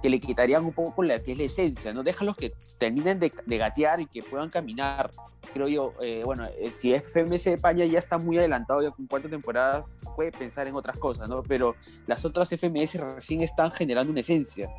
que 0.01 0.09
le 0.09 0.19
quitarían 0.19 0.65
un 0.65 0.73
poco 0.73 1.03
la 1.03 1.19
que 1.21 1.33
es 1.33 1.37
la 1.37 1.43
esencia, 1.43 1.93
¿no? 1.93 2.03
Déjalos 2.03 2.35
que 2.35 2.53
terminen 2.77 3.19
de, 3.19 3.31
gatear 3.45 3.99
y 3.99 4.05
que 4.05 4.21
puedan 4.21 4.49
caminar. 4.49 5.11
Creo 5.53 5.67
yo, 5.67 5.93
eh, 6.01 6.23
bueno, 6.23 6.45
eh, 6.45 6.69
si 6.69 6.93
FMS 6.93 7.45
de 7.45 7.53
España 7.53 7.85
ya 7.85 7.99
está 7.99 8.17
muy 8.17 8.37
adelantado, 8.37 8.81
ya 8.81 8.91
con 8.91 9.07
cuatro 9.07 9.29
temporadas, 9.29 9.97
puede 10.15 10.31
pensar 10.31 10.67
en 10.67 10.75
otras 10.75 10.97
cosas, 10.97 11.27
¿no? 11.29 11.43
Pero 11.43 11.75
las 12.07 12.25
otras 12.25 12.49
FMS 12.49 12.95
recién 12.95 13.41
están 13.41 13.71
generando 13.71 14.11
una 14.11 14.21
esencia. 14.21 14.69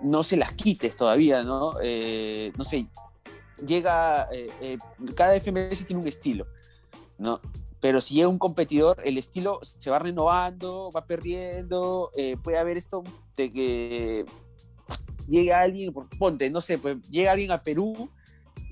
No 0.00 0.22
se 0.22 0.36
las 0.36 0.52
quites 0.52 0.96
todavía, 0.96 1.42
¿no? 1.42 1.74
Eh, 1.82 2.52
no 2.56 2.64
sé, 2.64 2.84
llega, 3.64 4.28
cada 5.14 5.38
FMS 5.38 5.84
tiene 5.84 6.02
un 6.02 6.08
estilo, 6.08 6.46
¿no? 7.18 7.40
Pero 7.84 8.00
si 8.00 8.14
llega 8.14 8.28
un 8.28 8.38
competidor, 8.38 9.02
el 9.04 9.18
estilo 9.18 9.60
se 9.62 9.90
va 9.90 9.98
renovando, 9.98 10.90
va 10.90 11.04
perdiendo, 11.04 12.10
eh, 12.16 12.38
puede 12.42 12.56
haber 12.56 12.78
esto 12.78 13.04
de 13.36 13.52
que 13.52 14.24
llega 15.28 15.60
alguien, 15.60 15.92
ponte, 16.18 16.48
no 16.48 16.62
sé, 16.62 16.78
pues 16.78 16.96
llega 17.10 17.32
alguien 17.32 17.50
a 17.50 17.62
Perú 17.62 18.08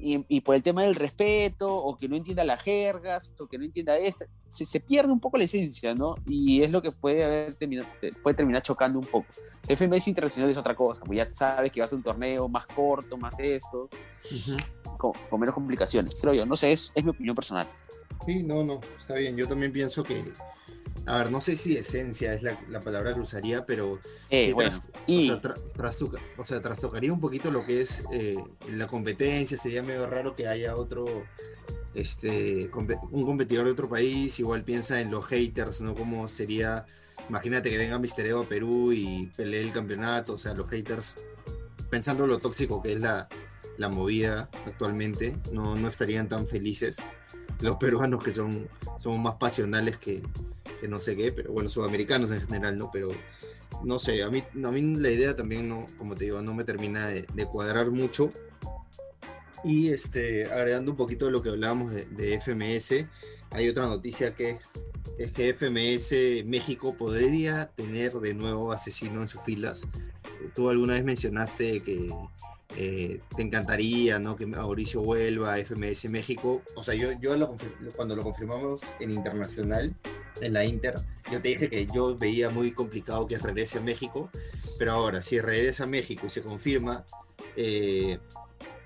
y, 0.00 0.40
por 0.40 0.54
el 0.54 0.62
tema 0.62 0.84
del 0.84 0.94
respeto, 0.94 1.76
o 1.76 1.94
que 1.94 2.08
no 2.08 2.16
entienda 2.16 2.42
las 2.42 2.62
jergas, 2.62 3.34
o 3.38 3.46
que 3.46 3.58
no 3.58 3.64
entienda 3.64 3.98
esto, 3.98 4.24
se, 4.48 4.64
se, 4.64 4.80
pierde 4.80 5.12
un 5.12 5.20
poco 5.20 5.36
la 5.36 5.44
esencia, 5.44 5.94
¿no? 5.94 6.14
Y 6.26 6.62
es 6.62 6.70
lo 6.70 6.80
que 6.80 6.90
puede, 6.90 7.22
haber 7.22 7.54
terminado, 7.54 7.88
puede 8.22 8.34
terminar 8.34 8.62
chocando 8.62 8.98
un 8.98 9.04
poco. 9.04 9.26
FMS 9.62 10.08
Internacional 10.08 10.50
es 10.50 10.56
otra 10.56 10.74
cosa, 10.74 11.04
pues 11.04 11.18
ya 11.18 11.30
sabes 11.30 11.70
que 11.70 11.80
va 11.80 11.84
a 11.84 11.88
ser 11.88 11.98
un 11.98 12.02
torneo 12.02 12.48
más 12.48 12.64
corto, 12.64 13.18
más 13.18 13.38
esto, 13.38 13.90
con, 14.96 15.12
menos 15.38 15.54
complicaciones, 15.54 16.18
creo 16.18 16.32
yo, 16.32 16.46
no 16.46 16.56
sé, 16.56 16.72
es, 16.72 16.90
es 16.94 17.04
mi 17.04 17.10
opinión 17.10 17.36
personal. 17.36 17.66
Sí, 18.26 18.42
no, 18.42 18.64
no, 18.64 18.80
está 18.98 19.14
bien. 19.14 19.36
Yo 19.36 19.48
también 19.48 19.72
pienso 19.72 20.02
que, 20.02 20.22
a 21.06 21.18
ver, 21.18 21.30
no 21.30 21.40
sé 21.40 21.56
si 21.56 21.76
esencia 21.76 22.34
es 22.34 22.42
la, 22.42 22.80
palabra 22.80 23.14
que 23.14 23.20
usaría, 23.20 23.66
pero 23.66 23.98
eh, 24.30 24.52
bueno, 24.52 24.70
y... 25.06 25.30
o, 25.30 26.44
sea, 26.44 26.60
trastocaría 26.60 27.12
un 27.12 27.20
poquito 27.20 27.50
lo 27.50 27.64
que 27.64 27.80
es 27.80 28.04
eh, 28.12 28.36
la 28.70 28.86
competencia. 28.86 29.56
Sería 29.56 29.82
medio 29.82 30.06
raro 30.06 30.36
que 30.36 30.46
haya 30.46 30.76
otro, 30.76 31.24
este, 31.94 32.70
un 33.10 33.24
competidor 33.24 33.64
de 33.66 33.72
otro 33.72 33.88
país. 33.88 34.38
Igual 34.38 34.62
piensa 34.62 35.00
en 35.00 35.10
los 35.10 35.26
haters, 35.26 35.80
¿no? 35.80 35.94
Como 35.94 36.28
sería, 36.28 36.86
imagínate 37.28 37.70
que 37.70 37.78
venga 37.78 37.98
Mister 37.98 38.26
Ego 38.26 38.42
a 38.42 38.48
Perú 38.48 38.92
y 38.92 39.30
pelee 39.36 39.62
el 39.62 39.72
campeonato. 39.72 40.34
O 40.34 40.38
sea, 40.38 40.54
los 40.54 40.70
haters, 40.70 41.16
pensando 41.90 42.28
lo 42.28 42.38
tóxico 42.38 42.80
que 42.80 42.92
es 42.92 43.00
la, 43.00 43.28
la 43.78 43.88
movida 43.88 44.48
actualmente, 44.64 45.36
no, 45.50 45.74
no 45.74 45.88
estarían 45.88 46.28
tan 46.28 46.46
felices 46.46 46.98
los 47.60 47.76
peruanos 47.76 48.22
que 48.22 48.32
son, 48.32 48.68
son 48.98 49.22
más 49.22 49.36
pasionales 49.36 49.96
que, 49.96 50.22
no 50.88 51.00
sé 51.00 51.16
qué, 51.16 51.32
pero 51.32 51.52
bueno, 51.52 51.68
sudamericanos 51.68 52.30
en 52.30 52.40
general, 52.40 52.76
¿no? 52.76 52.90
Pero 52.92 53.10
no 53.84 53.98
sé, 53.98 54.22
a 54.22 54.30
mí, 54.30 54.42
a 54.42 54.70
mí 54.70 54.96
la 54.96 55.10
idea 55.10 55.36
también, 55.36 55.68
no, 55.68 55.86
como 55.98 56.14
te 56.14 56.24
digo, 56.24 56.42
no 56.42 56.54
me 56.54 56.64
termina 56.64 57.06
de, 57.08 57.46
cuadrar 57.46 57.90
mucho. 57.90 58.30
Y 59.64 59.90
este, 59.90 60.44
agregando 60.46 60.90
un 60.90 60.96
poquito 60.96 61.26
de 61.26 61.32
lo 61.32 61.42
que 61.42 61.50
hablábamos 61.50 61.92
de, 61.92 62.40
FMS, 62.40 63.06
hay 63.50 63.68
otra 63.68 63.86
noticia 63.86 64.34
que 64.34 64.50
es, 64.50 64.70
es, 65.18 65.30
que 65.30 65.54
FMS 65.54 66.44
México 66.46 66.96
podría 66.96 67.66
tener 67.66 68.12
de 68.14 68.34
nuevo 68.34 68.72
asesino 68.72 69.22
en 69.22 69.28
sus 69.28 69.42
filas. 69.42 69.82
Tú 70.54 70.68
alguna 70.68 70.94
vez 70.94 71.04
mencionaste 71.04 71.80
que 71.80 72.12
eh, 72.76 73.20
te 73.36 73.42
encantaría 73.42 74.18
¿no? 74.18 74.36
que 74.36 74.46
Mauricio 74.46 75.02
vuelva 75.02 75.54
a 75.54 75.58
FMS 75.58 76.08
México. 76.08 76.62
O 76.74 76.82
sea, 76.82 76.94
yo, 76.94 77.12
yo 77.20 77.34
cuando 77.96 78.16
lo 78.16 78.22
confirmamos 78.22 78.80
en 79.00 79.10
internacional, 79.10 79.94
en 80.40 80.52
la 80.52 80.64
Inter, 80.64 80.94
yo 81.30 81.40
te 81.40 81.48
dije 81.48 81.70
que 81.70 81.86
yo 81.86 82.16
veía 82.16 82.50
muy 82.50 82.72
complicado 82.72 83.26
que 83.26 83.38
regrese 83.38 83.78
a 83.78 83.80
México, 83.82 84.30
pero 84.78 84.92
ahora, 84.92 85.22
si 85.22 85.40
regresa 85.40 85.84
a 85.84 85.86
México 85.86 86.26
y 86.26 86.30
se 86.30 86.42
confirma, 86.42 87.04
eh, 87.56 88.18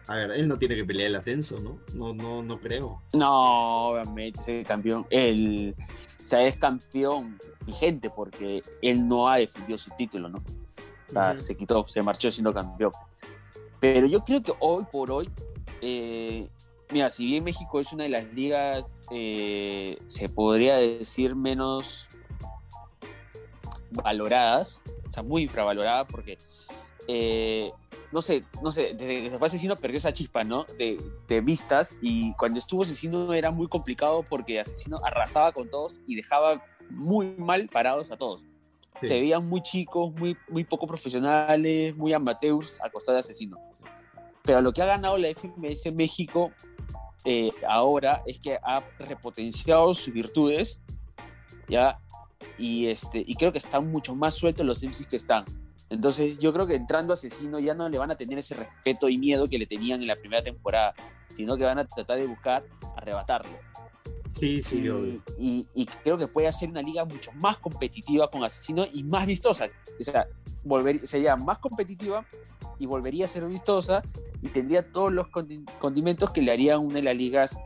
a 0.08 0.16
ver, 0.16 0.30
él 0.32 0.48
no 0.48 0.58
tiene 0.58 0.74
que 0.74 0.84
pelear 0.84 1.08
el 1.08 1.16
ascenso, 1.16 1.60
¿no? 1.60 1.78
No, 1.94 2.14
no, 2.14 2.42
no 2.42 2.60
creo. 2.60 3.02
No, 3.12 3.88
obviamente, 3.88 4.60
es 4.60 4.68
campeón. 4.68 5.06
Él, 5.10 5.74
o 6.22 6.26
sea, 6.26 6.46
es 6.46 6.56
campeón 6.56 7.38
vigente 7.64 8.10
porque 8.10 8.62
él 8.82 9.06
no 9.06 9.28
ha 9.28 9.38
defendido 9.38 9.78
su 9.78 9.90
título, 9.96 10.28
¿no? 10.28 10.38
O 10.38 11.12
sea, 11.12 11.38
se 11.38 11.56
quitó, 11.56 11.86
se 11.88 12.02
marchó 12.02 12.30
siendo 12.30 12.52
campeón. 12.52 12.92
Pero 13.80 14.06
yo 14.06 14.24
creo 14.24 14.42
que 14.42 14.52
hoy 14.60 14.84
por 14.90 15.10
hoy, 15.10 15.30
eh, 15.80 16.48
mira, 16.90 17.10
si 17.10 17.26
bien 17.26 17.44
México 17.44 17.80
es 17.80 17.92
una 17.92 18.04
de 18.04 18.10
las 18.10 18.32
ligas, 18.32 19.02
eh, 19.10 19.98
se 20.06 20.28
podría 20.28 20.76
decir 20.76 21.34
menos 21.34 22.06
valoradas, 23.90 24.82
sea, 25.16 25.22
muy 25.22 25.42
infravalorada 25.42 26.06
porque, 26.06 26.38
eh, 27.08 27.70
no 28.12 28.22
sé, 28.22 28.44
no 28.62 28.70
sé, 28.70 28.94
desde 28.94 29.30
se 29.30 29.38
fue 29.38 29.48
Asesino 29.48 29.76
perdió 29.76 29.98
esa 29.98 30.12
chispa, 30.12 30.44
¿no? 30.44 30.64
De, 30.78 31.00
de 31.28 31.40
vistas 31.40 31.96
y 32.00 32.34
cuando 32.34 32.58
estuvo 32.58 32.82
Asesino 32.82 33.32
era 33.32 33.50
muy 33.50 33.68
complicado 33.68 34.22
porque 34.22 34.60
Asesino 34.60 34.98
arrasaba 35.04 35.52
con 35.52 35.68
todos 35.68 36.00
y 36.06 36.16
dejaba 36.16 36.62
muy 36.90 37.34
mal 37.38 37.68
parados 37.68 38.10
a 38.10 38.16
todos. 38.16 38.42
Sí. 39.00 39.08
Se 39.08 39.14
veían 39.14 39.46
muy 39.46 39.62
chicos, 39.62 40.12
muy, 40.14 40.36
muy 40.48 40.64
poco 40.64 40.86
profesionales, 40.86 41.94
muy 41.96 42.12
amateurs 42.12 42.80
a 42.82 42.90
costa 42.90 43.12
de 43.12 43.18
Asesino. 43.20 43.58
Pero 44.42 44.60
lo 44.60 44.72
que 44.72 44.82
ha 44.82 44.86
ganado 44.86 45.18
la 45.18 45.28
FMS 45.28 45.92
México 45.92 46.52
eh, 47.24 47.50
ahora 47.68 48.22
es 48.24 48.38
que 48.38 48.56
ha 48.62 48.82
repotenciado 49.00 49.92
sus 49.94 50.14
virtudes, 50.14 50.80
¿ya? 51.68 51.98
Y, 52.56 52.86
este, 52.86 53.24
y 53.26 53.34
creo 53.34 53.50
que 53.50 53.58
están 53.58 53.90
mucho 53.90 54.14
más 54.14 54.34
sueltos 54.34 54.64
los 54.64 54.82
MCs 54.82 55.06
que 55.06 55.16
están. 55.16 55.44
Entonces 55.90 56.38
yo 56.38 56.52
creo 56.52 56.66
que 56.66 56.74
entrando 56.74 57.12
Asesino 57.12 57.58
ya 57.58 57.74
no 57.74 57.88
le 57.88 57.98
van 57.98 58.10
a 58.10 58.16
tener 58.16 58.38
ese 58.38 58.54
respeto 58.54 59.08
y 59.08 59.18
miedo 59.18 59.48
que 59.48 59.58
le 59.58 59.66
tenían 59.66 60.00
en 60.02 60.08
la 60.08 60.16
primera 60.16 60.42
temporada, 60.42 60.94
sino 61.32 61.56
que 61.56 61.64
van 61.64 61.78
a 61.80 61.84
tratar 61.84 62.18
de 62.18 62.26
buscar 62.26 62.64
arrebatarlo. 62.96 63.58
Sí, 64.38 64.62
sí, 64.62 64.82
y, 64.86 65.22
y- 65.38 65.68
y 65.74 65.86
creo 65.86 66.16
que 66.18 66.26
puede 66.26 66.46
hacer 66.48 66.68
una 66.68 66.82
liga 66.82 67.04
mucho 67.04 67.32
más 67.34 67.56
competitiva 67.58 68.30
con 68.30 68.44
Asesino 68.44 68.84
y 68.92 69.02
más 69.04 69.26
vistosa. 69.26 69.68
O 69.98 70.04
sea, 70.04 70.26
volver, 70.62 71.06
sería 71.06 71.36
más 71.36 71.58
competitiva 71.58 72.26
y 72.78 72.86
volvería 72.86 73.24
a 73.24 73.28
ser 73.28 73.46
vistosa 73.46 74.02
y 74.42 74.48
tendría 74.48 74.90
todos 74.92 75.12
los 75.12 75.26
condi- 75.28 75.64
condimentos 75.78 76.30
que 76.32 76.42
le 76.42 76.52
harían 76.52 76.80
una 76.80 76.94
de 76.96 77.02
las 77.02 77.16
ligas, 77.16 77.56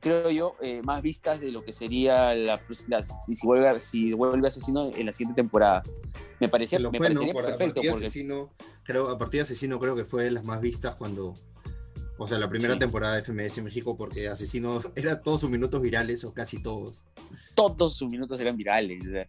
creo 0.00 0.30
yo, 0.30 0.56
eh, 0.60 0.82
más 0.82 1.00
vistas 1.02 1.38
de 1.40 1.52
lo 1.52 1.64
que 1.64 1.72
sería 1.72 2.34
la, 2.34 2.60
la- 2.88 3.04
si, 3.04 3.36
si 3.36 3.46
vuelve, 3.46 3.80
si 3.80 4.12
vuelve 4.12 4.48
Asesino 4.48 4.90
en 4.94 5.06
la 5.06 5.12
siguiente 5.12 5.40
temporada. 5.40 5.82
Me, 6.40 6.48
parecía, 6.48 6.78
me 6.80 6.98
fue, 6.98 7.08
¿no? 7.10 7.14
parecería 7.20 7.32
Por- 7.32 7.44
perfecto 7.46 7.80
porque 7.88 8.06
Asesino, 8.06 8.50
creo, 8.82 9.08
a 9.08 9.16
partir 9.16 9.38
de 9.38 9.44
Asesino 9.44 9.78
creo 9.78 9.94
que 9.94 10.04
fue 10.04 10.24
de 10.24 10.30
las 10.32 10.44
más 10.44 10.60
vistas 10.60 10.96
cuando, 10.96 11.34
o 12.18 12.26
sea, 12.26 12.38
la 12.38 12.48
primera 12.48 12.74
Sí. 12.74 12.78
temporada 12.78 13.14
de 13.16 13.22
FMS 13.22 13.62
México, 13.62 13.96
porque 13.96 14.28
Asesino 14.28 14.80
era 14.94 15.20
todos 15.22 15.40
sus 15.40 15.50
minutos 15.50 15.80
virales, 15.82 16.24
o 16.24 16.32
casi 16.32 16.62
todos. 16.62 17.02
todos 17.54 17.94
sus 17.96 18.08
minutos 18.10 18.40
eran 18.40 18.56
virales. 18.56 19.04
o 19.06 19.10
sea, 19.10 19.26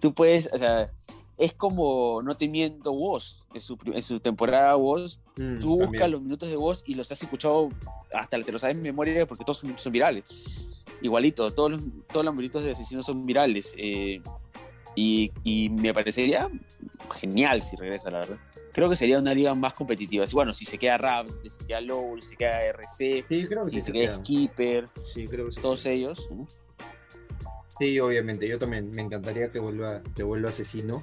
tú 0.00 0.12
puedes, 0.14 0.48
o 0.52 0.58
sea, 0.58 0.90
es 1.38 1.54
como, 1.54 2.20
no 2.22 2.34
te 2.34 2.46
miento, 2.48 2.92
vos, 2.92 3.42
en 3.54 3.60
su, 3.60 3.78
en 3.86 4.02
su 4.02 4.20
temporada 4.20 4.74
vos, 4.74 5.20
Mm, 5.36 5.58
tú 5.58 5.78
buscas 5.78 6.10
los 6.10 6.20
minutos 6.20 6.50
de 6.50 6.56
voz 6.56 6.82
y 6.86 6.94
los 6.94 7.10
has 7.12 7.22
escuchado 7.22 7.70
hasta 8.12 8.38
te 8.42 8.52
los 8.52 8.60
sabes 8.60 8.76
en 8.76 8.82
memoria 8.82 9.26
porque 9.26 9.42
todos 9.44 9.58
son, 9.58 9.78
son 9.78 9.90
virales. 9.92 10.24
Igualito, 11.00 11.50
todos 11.50 11.70
los, 11.70 11.80
todos 12.12 12.26
los 12.26 12.34
minutos 12.34 12.62
de 12.64 12.72
asesinos 12.72 13.06
son 13.06 13.24
virales. 13.24 13.72
eh, 13.78 14.20
y, 14.96 15.30
y 15.44 15.70
me 15.70 15.94
parecería 15.94 16.50
genial 17.14 17.62
si 17.62 17.76
regresa, 17.76 18.10
la 18.10 18.18
verdad. 18.18 18.36
Creo 18.72 18.88
que 18.88 18.96
sería 18.96 19.18
una 19.18 19.34
liga 19.34 19.54
más 19.54 19.74
competitiva. 19.74 20.24
Bueno, 20.32 20.54
si 20.54 20.64
se 20.64 20.78
queda 20.78 20.96
Rap, 20.98 21.28
si 21.42 21.50
se 21.50 21.64
queda 21.66 21.80
Low, 21.80 22.16
si 22.20 22.28
se 22.28 22.36
queda 22.36 22.64
RC, 22.66 23.24
Sí, 23.28 23.46
creo 23.46 23.64
que 23.64 23.70
si 23.70 23.76
sí 23.76 23.80
se 23.80 23.86
se 23.86 23.92
queda 23.92 24.04
queda. 24.12 24.14
Skipper, 24.24 24.88
Sí, 24.88 25.26
creo 25.26 25.46
que 25.46 25.52
sí. 25.52 25.60
todos 25.60 25.86
ellos. 25.86 26.28
¿no? 26.30 26.46
Sí, 27.78 27.98
obviamente, 27.98 28.46
yo 28.46 28.58
también 28.58 28.90
me 28.90 29.02
encantaría 29.02 29.50
que 29.50 29.58
vuelva, 29.58 30.02
que 30.14 30.22
vuelva 30.22 30.50
Asesino 30.50 31.02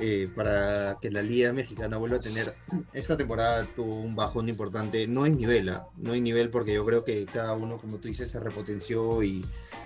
eh, 0.00 0.28
para 0.34 0.98
que 1.00 1.10
la 1.10 1.22
Liga 1.22 1.52
Mexicana 1.52 1.96
vuelva 1.96 2.18
a 2.18 2.20
tener. 2.20 2.54
Esta 2.92 3.16
temporada 3.16 3.64
tuvo 3.74 3.96
un 4.00 4.14
bajón 4.14 4.48
importante, 4.48 5.06
no 5.06 5.24
en 5.24 5.36
nivel, 5.38 5.68
¿ah? 5.70 5.86
no 5.96 6.14
en 6.14 6.24
nivel 6.24 6.50
porque 6.50 6.74
yo 6.74 6.84
creo 6.84 7.04
que 7.04 7.24
cada 7.24 7.54
uno, 7.54 7.78
como 7.78 7.96
tú 7.98 8.08
dices, 8.08 8.30
se 8.30 8.38
repotenció 8.40 9.22
y 9.22 9.44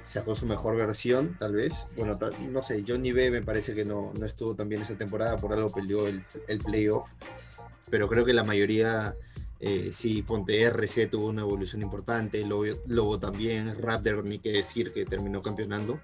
sacó 0.08 0.34
su 0.34 0.46
mejor 0.46 0.76
versión, 0.76 1.36
tal 1.38 1.54
vez. 1.54 1.86
Bueno, 1.96 2.18
no 2.50 2.62
sé, 2.62 2.82
Johnny 2.86 3.12
B 3.12 3.30
me 3.30 3.42
parece 3.42 3.74
que 3.74 3.84
no, 3.84 4.12
no 4.18 4.26
estuvo 4.26 4.56
tan 4.56 4.68
bien 4.68 4.82
esa 4.82 4.96
temporada, 4.96 5.36
por 5.36 5.52
algo 5.52 5.70
peleó 5.70 6.08
el, 6.08 6.24
el 6.48 6.58
playoff, 6.58 7.10
pero 7.90 8.08
creo 8.08 8.24
que 8.24 8.32
la 8.32 8.44
mayoría. 8.44 9.14
Eh, 9.60 9.90
sí, 9.92 10.22
Ponte 10.22 10.62
RC 10.62 11.08
tuvo 11.08 11.26
una 11.26 11.42
evolución 11.42 11.82
importante, 11.82 12.44
Lobo, 12.46 12.64
Lobo 12.86 13.18
también, 13.18 13.76
Raptor, 13.76 14.24
ni 14.24 14.38
qué 14.38 14.52
decir 14.52 14.92
que 14.92 15.04
terminó 15.04 15.42
campeonando. 15.42 16.00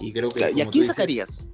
Y 0.00 0.10
creo 0.10 0.30
que. 0.30 0.40
¿Y 0.40 0.62
a 0.62 0.66
quién 0.66 0.70
dices, 0.70 0.88
sacarías? 0.88 1.44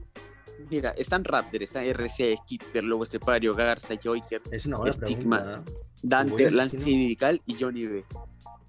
Mira, 0.70 0.90
están 0.90 1.24
Raptor, 1.24 1.64
está 1.64 1.82
RC, 1.82 2.36
Skipper, 2.44 2.84
Lobo 2.84 3.02
Estepario, 3.02 3.52
Garza, 3.52 3.94
Joker, 4.02 4.40
Es 4.52 4.66
una 4.66 4.78
buena 4.78 4.92
Stigma. 4.92 5.64
¿eh? 5.66 5.72
Dante, 6.02 6.50
Lance. 6.52 6.78
Sindical 6.78 7.42
y 7.46 7.56
Johnny 7.58 7.84
B. 7.84 8.04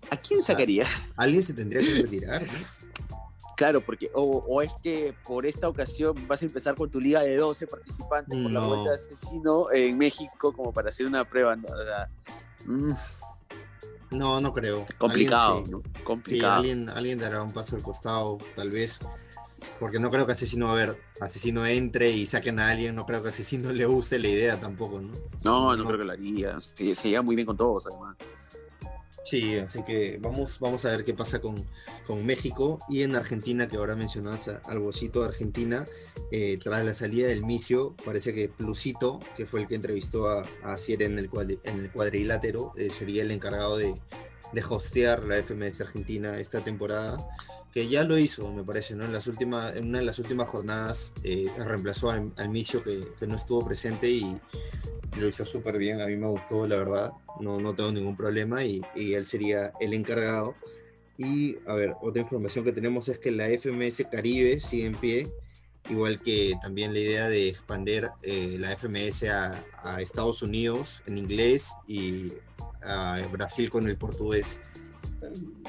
¿A 0.09 0.17
quién 0.17 0.41
sacaría? 0.41 0.87
Alguien 1.15 1.43
se 1.43 1.53
tendría 1.53 1.81
que 1.81 2.01
retirar, 2.01 2.41
¿no? 2.41 2.49
Claro, 3.57 3.81
porque 3.81 4.09
o, 4.13 4.23
o 4.47 4.61
es 4.61 4.71
que 4.81 5.13
por 5.25 5.45
esta 5.45 5.67
ocasión 5.67 6.15
vas 6.27 6.41
a 6.41 6.45
empezar 6.45 6.75
con 6.75 6.89
tu 6.89 6.99
liga 6.99 7.21
de 7.21 7.35
12 7.37 7.67
participantes 7.67 8.41
por 8.41 8.51
la 8.51 8.65
vuelta 8.65 8.89
de 8.89 8.95
asesino 8.95 9.71
en 9.71 9.97
México 9.97 10.51
como 10.53 10.73
para 10.73 10.89
hacer 10.89 11.05
una 11.05 11.23
prueba. 11.25 11.55
¿no? 11.55 11.67
Mm, 12.65 12.93
No, 14.11 14.41
no 14.41 14.51
creo. 14.51 14.85
complicado, 14.97 15.57
Alguien, 15.57 15.71
¿no? 15.71 15.77
sí. 15.83 15.91
Sí, 15.95 16.03
Complicado. 16.03 16.53
alguien, 16.53 16.89
alguien 16.89 17.17
dará 17.19 17.43
un 17.43 17.51
paso 17.53 17.75
al 17.75 17.81
costado, 17.83 18.37
tal 18.55 18.71
vez. 18.71 18.99
Porque 19.79 19.99
no 19.99 20.09
creo 20.09 20.25
que 20.25 20.31
Asesino, 20.31 20.67
a 20.69 20.73
ver, 20.73 20.99
Asesino 21.19 21.63
entre 21.67 22.09
y 22.09 22.25
saquen 22.25 22.59
a 22.59 22.69
alguien. 22.71 22.95
No 22.95 23.05
creo 23.05 23.21
que 23.21 23.29
Asesino 23.29 23.71
le 23.73 23.85
guste 23.85 24.17
la 24.17 24.27
idea 24.27 24.59
tampoco, 24.59 24.99
¿no? 24.99 25.13
No, 25.43 25.77
no 25.77 25.85
creo 25.85 25.97
que 25.99 26.03
lo 26.05 26.11
haría. 26.13 26.59
Se, 26.59 26.95
se 26.95 27.09
lleva 27.09 27.21
muy 27.21 27.35
bien 27.35 27.45
con 27.45 27.57
todos, 27.57 27.85
además. 27.87 28.15
Sí, 29.23 29.57
así 29.59 29.83
que 29.83 30.17
vamos, 30.19 30.59
vamos 30.59 30.83
a 30.85 30.89
ver 30.89 31.03
qué 31.03 31.13
pasa 31.13 31.39
con, 31.39 31.65
con 32.07 32.25
México 32.25 32.79
y 32.89 33.03
en 33.03 33.15
Argentina, 33.15 33.67
que 33.67 33.77
ahora 33.77 33.95
mencionabas 33.95 34.47
al 34.47 34.79
bocito 34.79 35.21
de 35.21 35.27
Argentina, 35.27 35.85
eh, 36.31 36.57
tras 36.63 36.83
la 36.85 36.93
salida 36.93 37.27
del 37.27 37.45
Micio, 37.45 37.95
parece 38.03 38.33
que 38.33 38.49
Plusito, 38.49 39.19
que 39.37 39.45
fue 39.45 39.61
el 39.61 39.67
que 39.67 39.75
entrevistó 39.75 40.27
a, 40.27 40.41
a 40.63 40.75
en 40.87 41.19
el, 41.19 41.29
en 41.63 41.79
el 41.79 41.91
cuadrilátero, 41.91 42.71
eh, 42.77 42.89
sería 42.89 43.21
el 43.21 43.31
encargado 43.31 43.77
de, 43.77 43.93
de 44.53 44.63
hostear 44.67 45.23
la 45.23 45.37
FMS 45.37 45.81
Argentina 45.81 46.39
esta 46.39 46.61
temporada, 46.61 47.17
que 47.71 47.87
ya 47.87 48.03
lo 48.03 48.17
hizo, 48.17 48.51
me 48.51 48.63
parece, 48.63 48.95
¿no? 48.95 49.05
En, 49.05 49.13
las 49.13 49.27
últimas, 49.27 49.75
en 49.75 49.89
una 49.89 49.99
de 49.99 50.05
las 50.05 50.19
últimas 50.19 50.47
jornadas 50.49 51.13
eh, 51.23 51.47
reemplazó 51.57 52.11
al, 52.11 52.31
al 52.37 52.49
Micio, 52.49 52.83
que, 52.83 53.05
no 53.25 53.35
estuvo 53.35 53.65
presente 53.65 54.09
y 54.09 54.35
lo 55.17 55.27
hizo 55.27 55.45
súper 55.45 55.77
bien, 55.77 56.01
a 56.01 56.07
mí 56.07 56.17
me 56.17 56.27
gustó, 56.27 56.67
la 56.67 56.77
verdad, 56.77 57.11
no, 57.39 57.59
no 57.59 57.73
tengo 57.73 57.91
ningún 57.91 58.15
problema 58.15 58.63
y, 58.65 58.81
y 58.95 59.13
él 59.13 59.25
sería 59.25 59.71
el 59.79 59.93
encargado. 59.93 60.55
Y 61.17 61.57
a 61.67 61.73
ver, 61.73 61.93
otra 62.01 62.21
información 62.21 62.65
que 62.65 62.71
tenemos 62.71 63.07
es 63.07 63.19
que 63.19 63.31
la 63.31 63.47
FMS 63.47 64.05
Caribe 64.11 64.59
sigue 64.59 64.87
en 64.87 64.95
pie, 64.95 65.31
igual 65.89 66.19
que 66.21 66.53
también 66.61 66.93
la 66.93 66.99
idea 66.99 67.29
de 67.29 67.49
expandir 67.49 68.09
eh, 68.23 68.57
la 68.59 68.75
FMS 68.75 69.23
a, 69.23 69.63
a 69.83 70.01
Estados 70.01 70.41
Unidos 70.41 71.01
en 71.05 71.17
inglés 71.17 71.73
y 71.87 72.33
a 72.83 73.19
Brasil 73.31 73.69
con 73.69 73.87
el 73.87 73.97
portugués. 73.97 74.59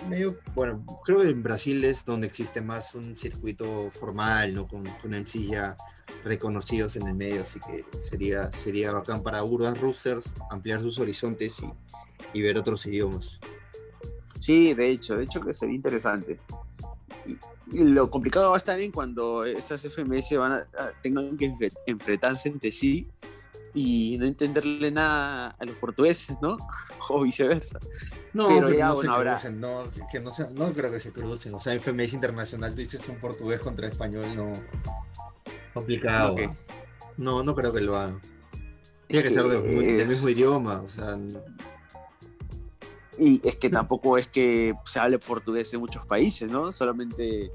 Medio, 0.09 0.39
bueno, 0.55 0.85
creo 1.05 1.19
que 1.19 1.29
en 1.31 1.43
Brasil 1.43 1.85
es 1.85 2.05
donde 2.05 2.27
existe 2.27 2.61
más 2.61 2.95
un 2.95 3.17
circuito 3.17 3.91
formal, 3.91 4.55
¿no? 4.55 4.67
Con, 4.67 4.85
con 5.01 5.13
MCs 5.15 5.49
ya 5.49 5.77
reconocidos 6.25 6.97
en 6.97 7.07
el 7.09 7.15
medio, 7.15 7.43
así 7.43 7.61
que 7.61 7.85
sería, 8.01 8.51
sería 8.53 8.93
bacán 8.93 9.23
para 9.23 9.43
Urban 9.45 9.75
Roosters 9.77 10.25
ampliar 10.51 10.81
sus 10.81 10.99
horizontes 10.99 11.57
y, 11.61 12.39
y 12.39 12.43
ver 12.43 12.57
otros 12.59 12.85
idiomas. 12.87 13.39
Sí, 14.41 14.75
de 14.75 14.89
hecho, 14.89 15.17
de 15.17 15.25
hecho 15.25 15.41
que 15.41 15.55
sería 15.55 15.75
interesante. 15.77 16.41
Y, 17.27 17.39
y 17.79 17.85
lo 17.85 18.11
complicado 18.11 18.51
va 18.51 18.57
a 18.57 18.59
estar 18.59 18.79
en 18.81 18.91
cuando 18.91 19.45
esas 19.45 19.85
FMS 19.85 20.37
van 20.37 20.53
a, 20.53 20.57
a- 20.77 20.93
tengan 21.03 21.37
que 21.37 21.51
enfre- 21.51 21.73
enfrentarse 21.87 22.49
entre 22.49 22.71
sí 22.73 23.07
y 23.75 24.17
no 24.19 24.27
entenderle 24.27 24.91
nada 24.91 25.57
a 25.59 25.65
los 25.65 25.75
portugueses, 25.77 26.37
¿no? 26.43 26.57
O 27.09 27.23
viceversa. 27.23 27.79
No, 28.33 28.49
Pero 28.49 28.67
pero 28.69 28.79
ya, 28.79 28.89
no 28.89 28.95
bueno, 28.95 29.13
se 29.13 29.17
habrá- 29.19 29.51
no, 29.51 29.85
que 30.11 30.21
no, 30.21 30.31
se- 30.31 30.51
no 30.51 30.73
creo 30.73 30.91
que 30.91 31.01
se 31.01 31.13
crucen. 31.13 31.55
O 31.55 31.61
sea, 31.61 31.73
en 31.73 31.81
FMS 31.81 32.15
internacional 32.15 32.71
tú 32.75 32.81
dices 32.81 33.07
un 33.09 33.17
portugués 33.17 33.61
contra 33.61 33.89
español, 33.89 34.25
no. 34.37 34.47
Complicado. 35.75 36.37
No, 37.17 37.43
no 37.43 37.55
creo 37.55 37.73
que 37.73 37.81
lo 37.81 37.97
hagan. 37.97 38.21
Tiene 39.09 39.25
que 39.25 39.31
ser 39.31 39.45
de- 39.47 39.61
del 39.61 40.09
mismo 40.09 40.29
idioma, 40.29 40.81
o 40.81 40.89
sea, 40.89 41.19
Y 43.19 43.47
es 43.47 43.57
que 43.57 43.69
tampoco 43.69 44.17
es 44.17 44.27
que 44.27 44.75
se 44.87 44.99
hable 44.99 45.19
portugués 45.19 45.73
en 45.75 45.81
muchos 45.81 46.07
países, 46.07 46.51
¿no? 46.51 46.73
Solamente 46.73 47.53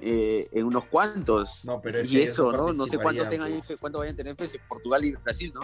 eh, 0.00 0.48
en 0.52 0.64
unos 0.64 0.88
cuantos. 0.88 1.64
No, 1.64 1.80
pero 1.80 2.02
y 2.04 2.20
eso, 2.20 2.50
no 2.52 2.72
¿no? 2.72 2.86
Sé 2.86 2.98
cuántos 2.98 3.28
tengan, 3.28 3.60
pues. 3.66 3.80
cuántos 3.80 4.00
vayan 4.00 4.14
a 4.14 4.16
tener 4.16 4.34
FMS, 4.34 4.58
Portugal 4.68 5.04
y 5.04 5.12
Brasil, 5.12 5.52
¿no? 5.54 5.60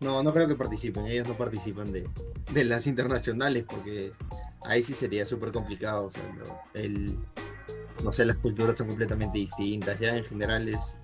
no, 0.00 0.22
no 0.22 0.32
creo 0.32 0.46
que 0.46 0.54
participen. 0.54 1.06
Ellos 1.06 1.28
no 1.28 1.34
participan 1.34 1.92
de, 1.92 2.08
de 2.52 2.64
las 2.64 2.86
internacionales 2.86 3.64
porque 3.68 4.12
ahí 4.62 4.82
sí 4.82 4.92
sería 4.92 5.24
súper 5.24 5.52
complicado. 5.52 6.06
O 6.06 6.10
sea, 6.10 6.22
no, 6.36 6.60
el, 6.74 7.16
no 8.04 8.12
sé, 8.12 8.24
las 8.24 8.36
culturas 8.36 8.78
son 8.78 8.86
completamente 8.86 9.38
distintas. 9.38 9.98
Ya 9.98 10.16
en 10.16 10.24
general 10.24 10.68
es, 10.68 10.96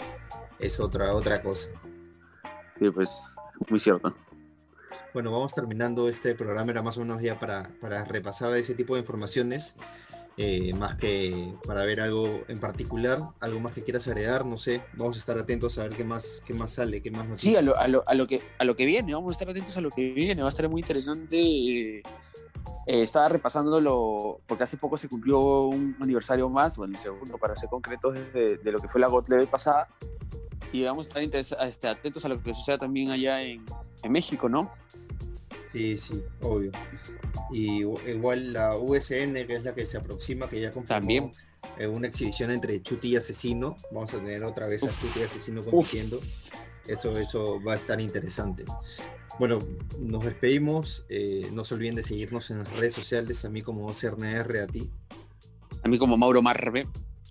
es 0.58 0.78
otra, 0.80 1.14
otra 1.14 1.42
cosa. 1.42 1.68
Sí, 2.78 2.90
pues, 2.90 3.16
muy 3.68 3.80
cierto. 3.80 4.14
Bueno, 5.12 5.30
vamos 5.30 5.54
terminando 5.54 6.08
este 6.08 6.34
programa, 6.34 6.72
era 6.72 6.82
más 6.82 6.96
o 6.96 7.00
menos 7.00 7.22
ya 7.22 7.38
para, 7.38 7.70
para 7.80 8.04
repasar 8.04 8.52
ese 8.56 8.74
tipo 8.74 8.94
de 8.94 9.00
informaciones. 9.00 9.76
Eh, 10.36 10.72
más 10.74 10.96
que 10.96 11.54
para 11.66 11.84
ver 11.84 12.00
algo 12.00 12.42
en 12.48 12.58
particular, 12.58 13.18
algo 13.40 13.60
más 13.60 13.72
que 13.72 13.82
quieras 13.82 14.06
agregar, 14.08 14.44
no 14.44 14.58
sé, 14.58 14.82
vamos 14.94 15.16
a 15.16 15.18
estar 15.20 15.38
atentos 15.38 15.78
a 15.78 15.84
ver 15.84 15.92
qué 15.92 16.04
más, 16.04 16.40
qué 16.44 16.54
más 16.54 16.72
sale, 16.72 17.00
qué 17.00 17.10
más 17.10 17.26
noticias. 17.28 17.52
Sí, 17.52 17.56
a 17.56 17.62
lo, 17.62 17.78
a, 17.78 17.86
lo, 17.88 18.02
a 18.06 18.14
lo, 18.14 18.26
que, 18.26 18.40
a 18.58 18.64
lo 18.64 18.74
que 18.74 18.84
viene, 18.84 19.14
vamos 19.14 19.30
a 19.30 19.34
estar 19.34 19.48
atentos 19.48 19.76
a 19.76 19.80
lo 19.80 19.90
que 19.90 20.12
viene, 20.12 20.42
va 20.42 20.48
a 20.48 20.50
estar 20.50 20.68
muy 20.68 20.80
interesante. 20.80 21.38
Eh, 21.40 22.02
estaba 22.86 23.28
repasándolo, 23.28 24.40
porque 24.46 24.64
hace 24.64 24.76
poco 24.76 24.96
se 24.96 25.08
cumplió 25.08 25.68
un 25.68 25.96
aniversario 26.00 26.48
más, 26.50 26.76
bueno, 26.76 26.94
el 26.94 27.02
segundo 27.02 27.38
para 27.38 27.56
ser 27.56 27.68
concretos, 27.68 28.18
de, 28.32 28.58
de 28.58 28.72
lo 28.72 28.78
que 28.78 28.88
fue 28.88 29.00
la 29.00 29.06
GOT 29.08 29.28
pasada, 29.50 29.88
y 30.72 30.82
vamos 30.82 31.14
a 31.14 31.20
estar 31.20 31.66
este, 31.66 31.88
atentos 31.88 32.24
a 32.24 32.28
lo 32.28 32.42
que 32.42 32.52
suceda 32.52 32.78
también 32.78 33.10
allá 33.10 33.40
en, 33.40 33.64
en 34.02 34.12
México, 34.12 34.48
¿no? 34.48 34.70
Sí, 35.74 35.98
sí, 35.98 36.22
obvio. 36.40 36.70
Y 37.52 37.82
igual 37.82 38.52
la 38.52 38.76
USN, 38.76 39.34
que 39.34 39.56
es 39.56 39.64
la 39.64 39.74
que 39.74 39.84
se 39.86 39.98
aproxima, 39.98 40.48
que 40.48 40.60
ya 40.60 40.70
confirmó 40.70 41.00
También. 41.00 41.32
Eh, 41.78 41.88
una 41.88 42.06
exhibición 42.06 42.52
entre 42.52 42.80
Chuti 42.80 43.08
y 43.08 43.16
Asesino. 43.16 43.74
Vamos 43.90 44.14
a 44.14 44.18
tener 44.18 44.44
otra 44.44 44.68
vez 44.68 44.84
a 44.84 44.88
Chuti 44.88 45.18
y 45.18 45.22
Asesino 45.24 45.64
compitiendo. 45.64 46.20
Eso, 46.86 47.18
eso 47.18 47.60
va 47.60 47.72
a 47.72 47.76
estar 47.76 48.00
interesante. 48.00 48.64
Bueno, 49.40 49.58
nos 49.98 50.24
despedimos. 50.24 51.04
Eh, 51.08 51.50
no 51.52 51.64
se 51.64 51.74
olviden 51.74 51.96
de 51.96 52.04
seguirnos 52.04 52.52
en 52.52 52.58
las 52.60 52.76
redes 52.76 52.94
sociales. 52.94 53.44
A 53.44 53.50
mí 53.50 53.62
como 53.62 53.92
CRNR, 53.92 54.58
a 54.58 54.66
ti. 54.68 54.92
A 55.82 55.88
mí 55.88 55.98
como 55.98 56.16
Mauro 56.16 56.40
Marbe. 56.40 56.86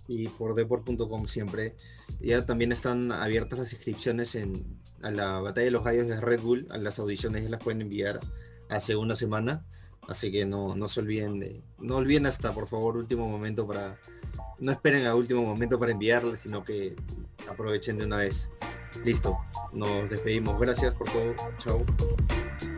Y 0.06 0.28
por 0.28 0.54
deport.com 0.54 1.26
siempre. 1.26 1.74
Ya 2.20 2.44
también 2.44 2.72
están 2.72 3.12
abiertas 3.12 3.58
las 3.58 3.72
inscripciones 3.72 4.34
en, 4.34 4.78
a 5.02 5.10
la 5.10 5.40
batalla 5.40 5.66
de 5.66 5.70
los 5.70 5.84
gallos 5.84 6.08
de 6.08 6.20
Red 6.20 6.40
Bull. 6.40 6.66
A 6.70 6.78
las 6.78 6.98
audiciones 6.98 7.48
las 7.48 7.62
pueden 7.62 7.82
enviar 7.82 8.20
hace 8.68 8.96
una 8.96 9.16
semana. 9.16 9.64
Así 10.08 10.30
que 10.30 10.44
no, 10.44 10.76
no 10.76 10.88
se 10.88 11.00
olviden 11.00 11.40
de. 11.40 11.62
No 11.78 11.96
olviden 11.96 12.26
hasta, 12.26 12.52
por 12.52 12.68
favor, 12.68 12.96
último 12.96 13.28
momento 13.28 13.66
para. 13.66 13.98
No 14.58 14.70
esperen 14.70 15.06
a 15.06 15.14
último 15.14 15.42
momento 15.42 15.78
para 15.78 15.92
enviarles, 15.92 16.40
sino 16.40 16.62
que 16.64 16.94
aprovechen 17.48 17.98
de 17.98 18.04
una 18.04 18.18
vez. 18.18 18.50
Listo, 19.04 19.38
nos 19.72 20.08
despedimos. 20.10 20.60
Gracias 20.60 20.94
por 20.94 21.10
todo. 21.10 21.34
Chao. 21.58 21.84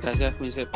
Gracias, 0.01 0.35
José. 0.37 0.67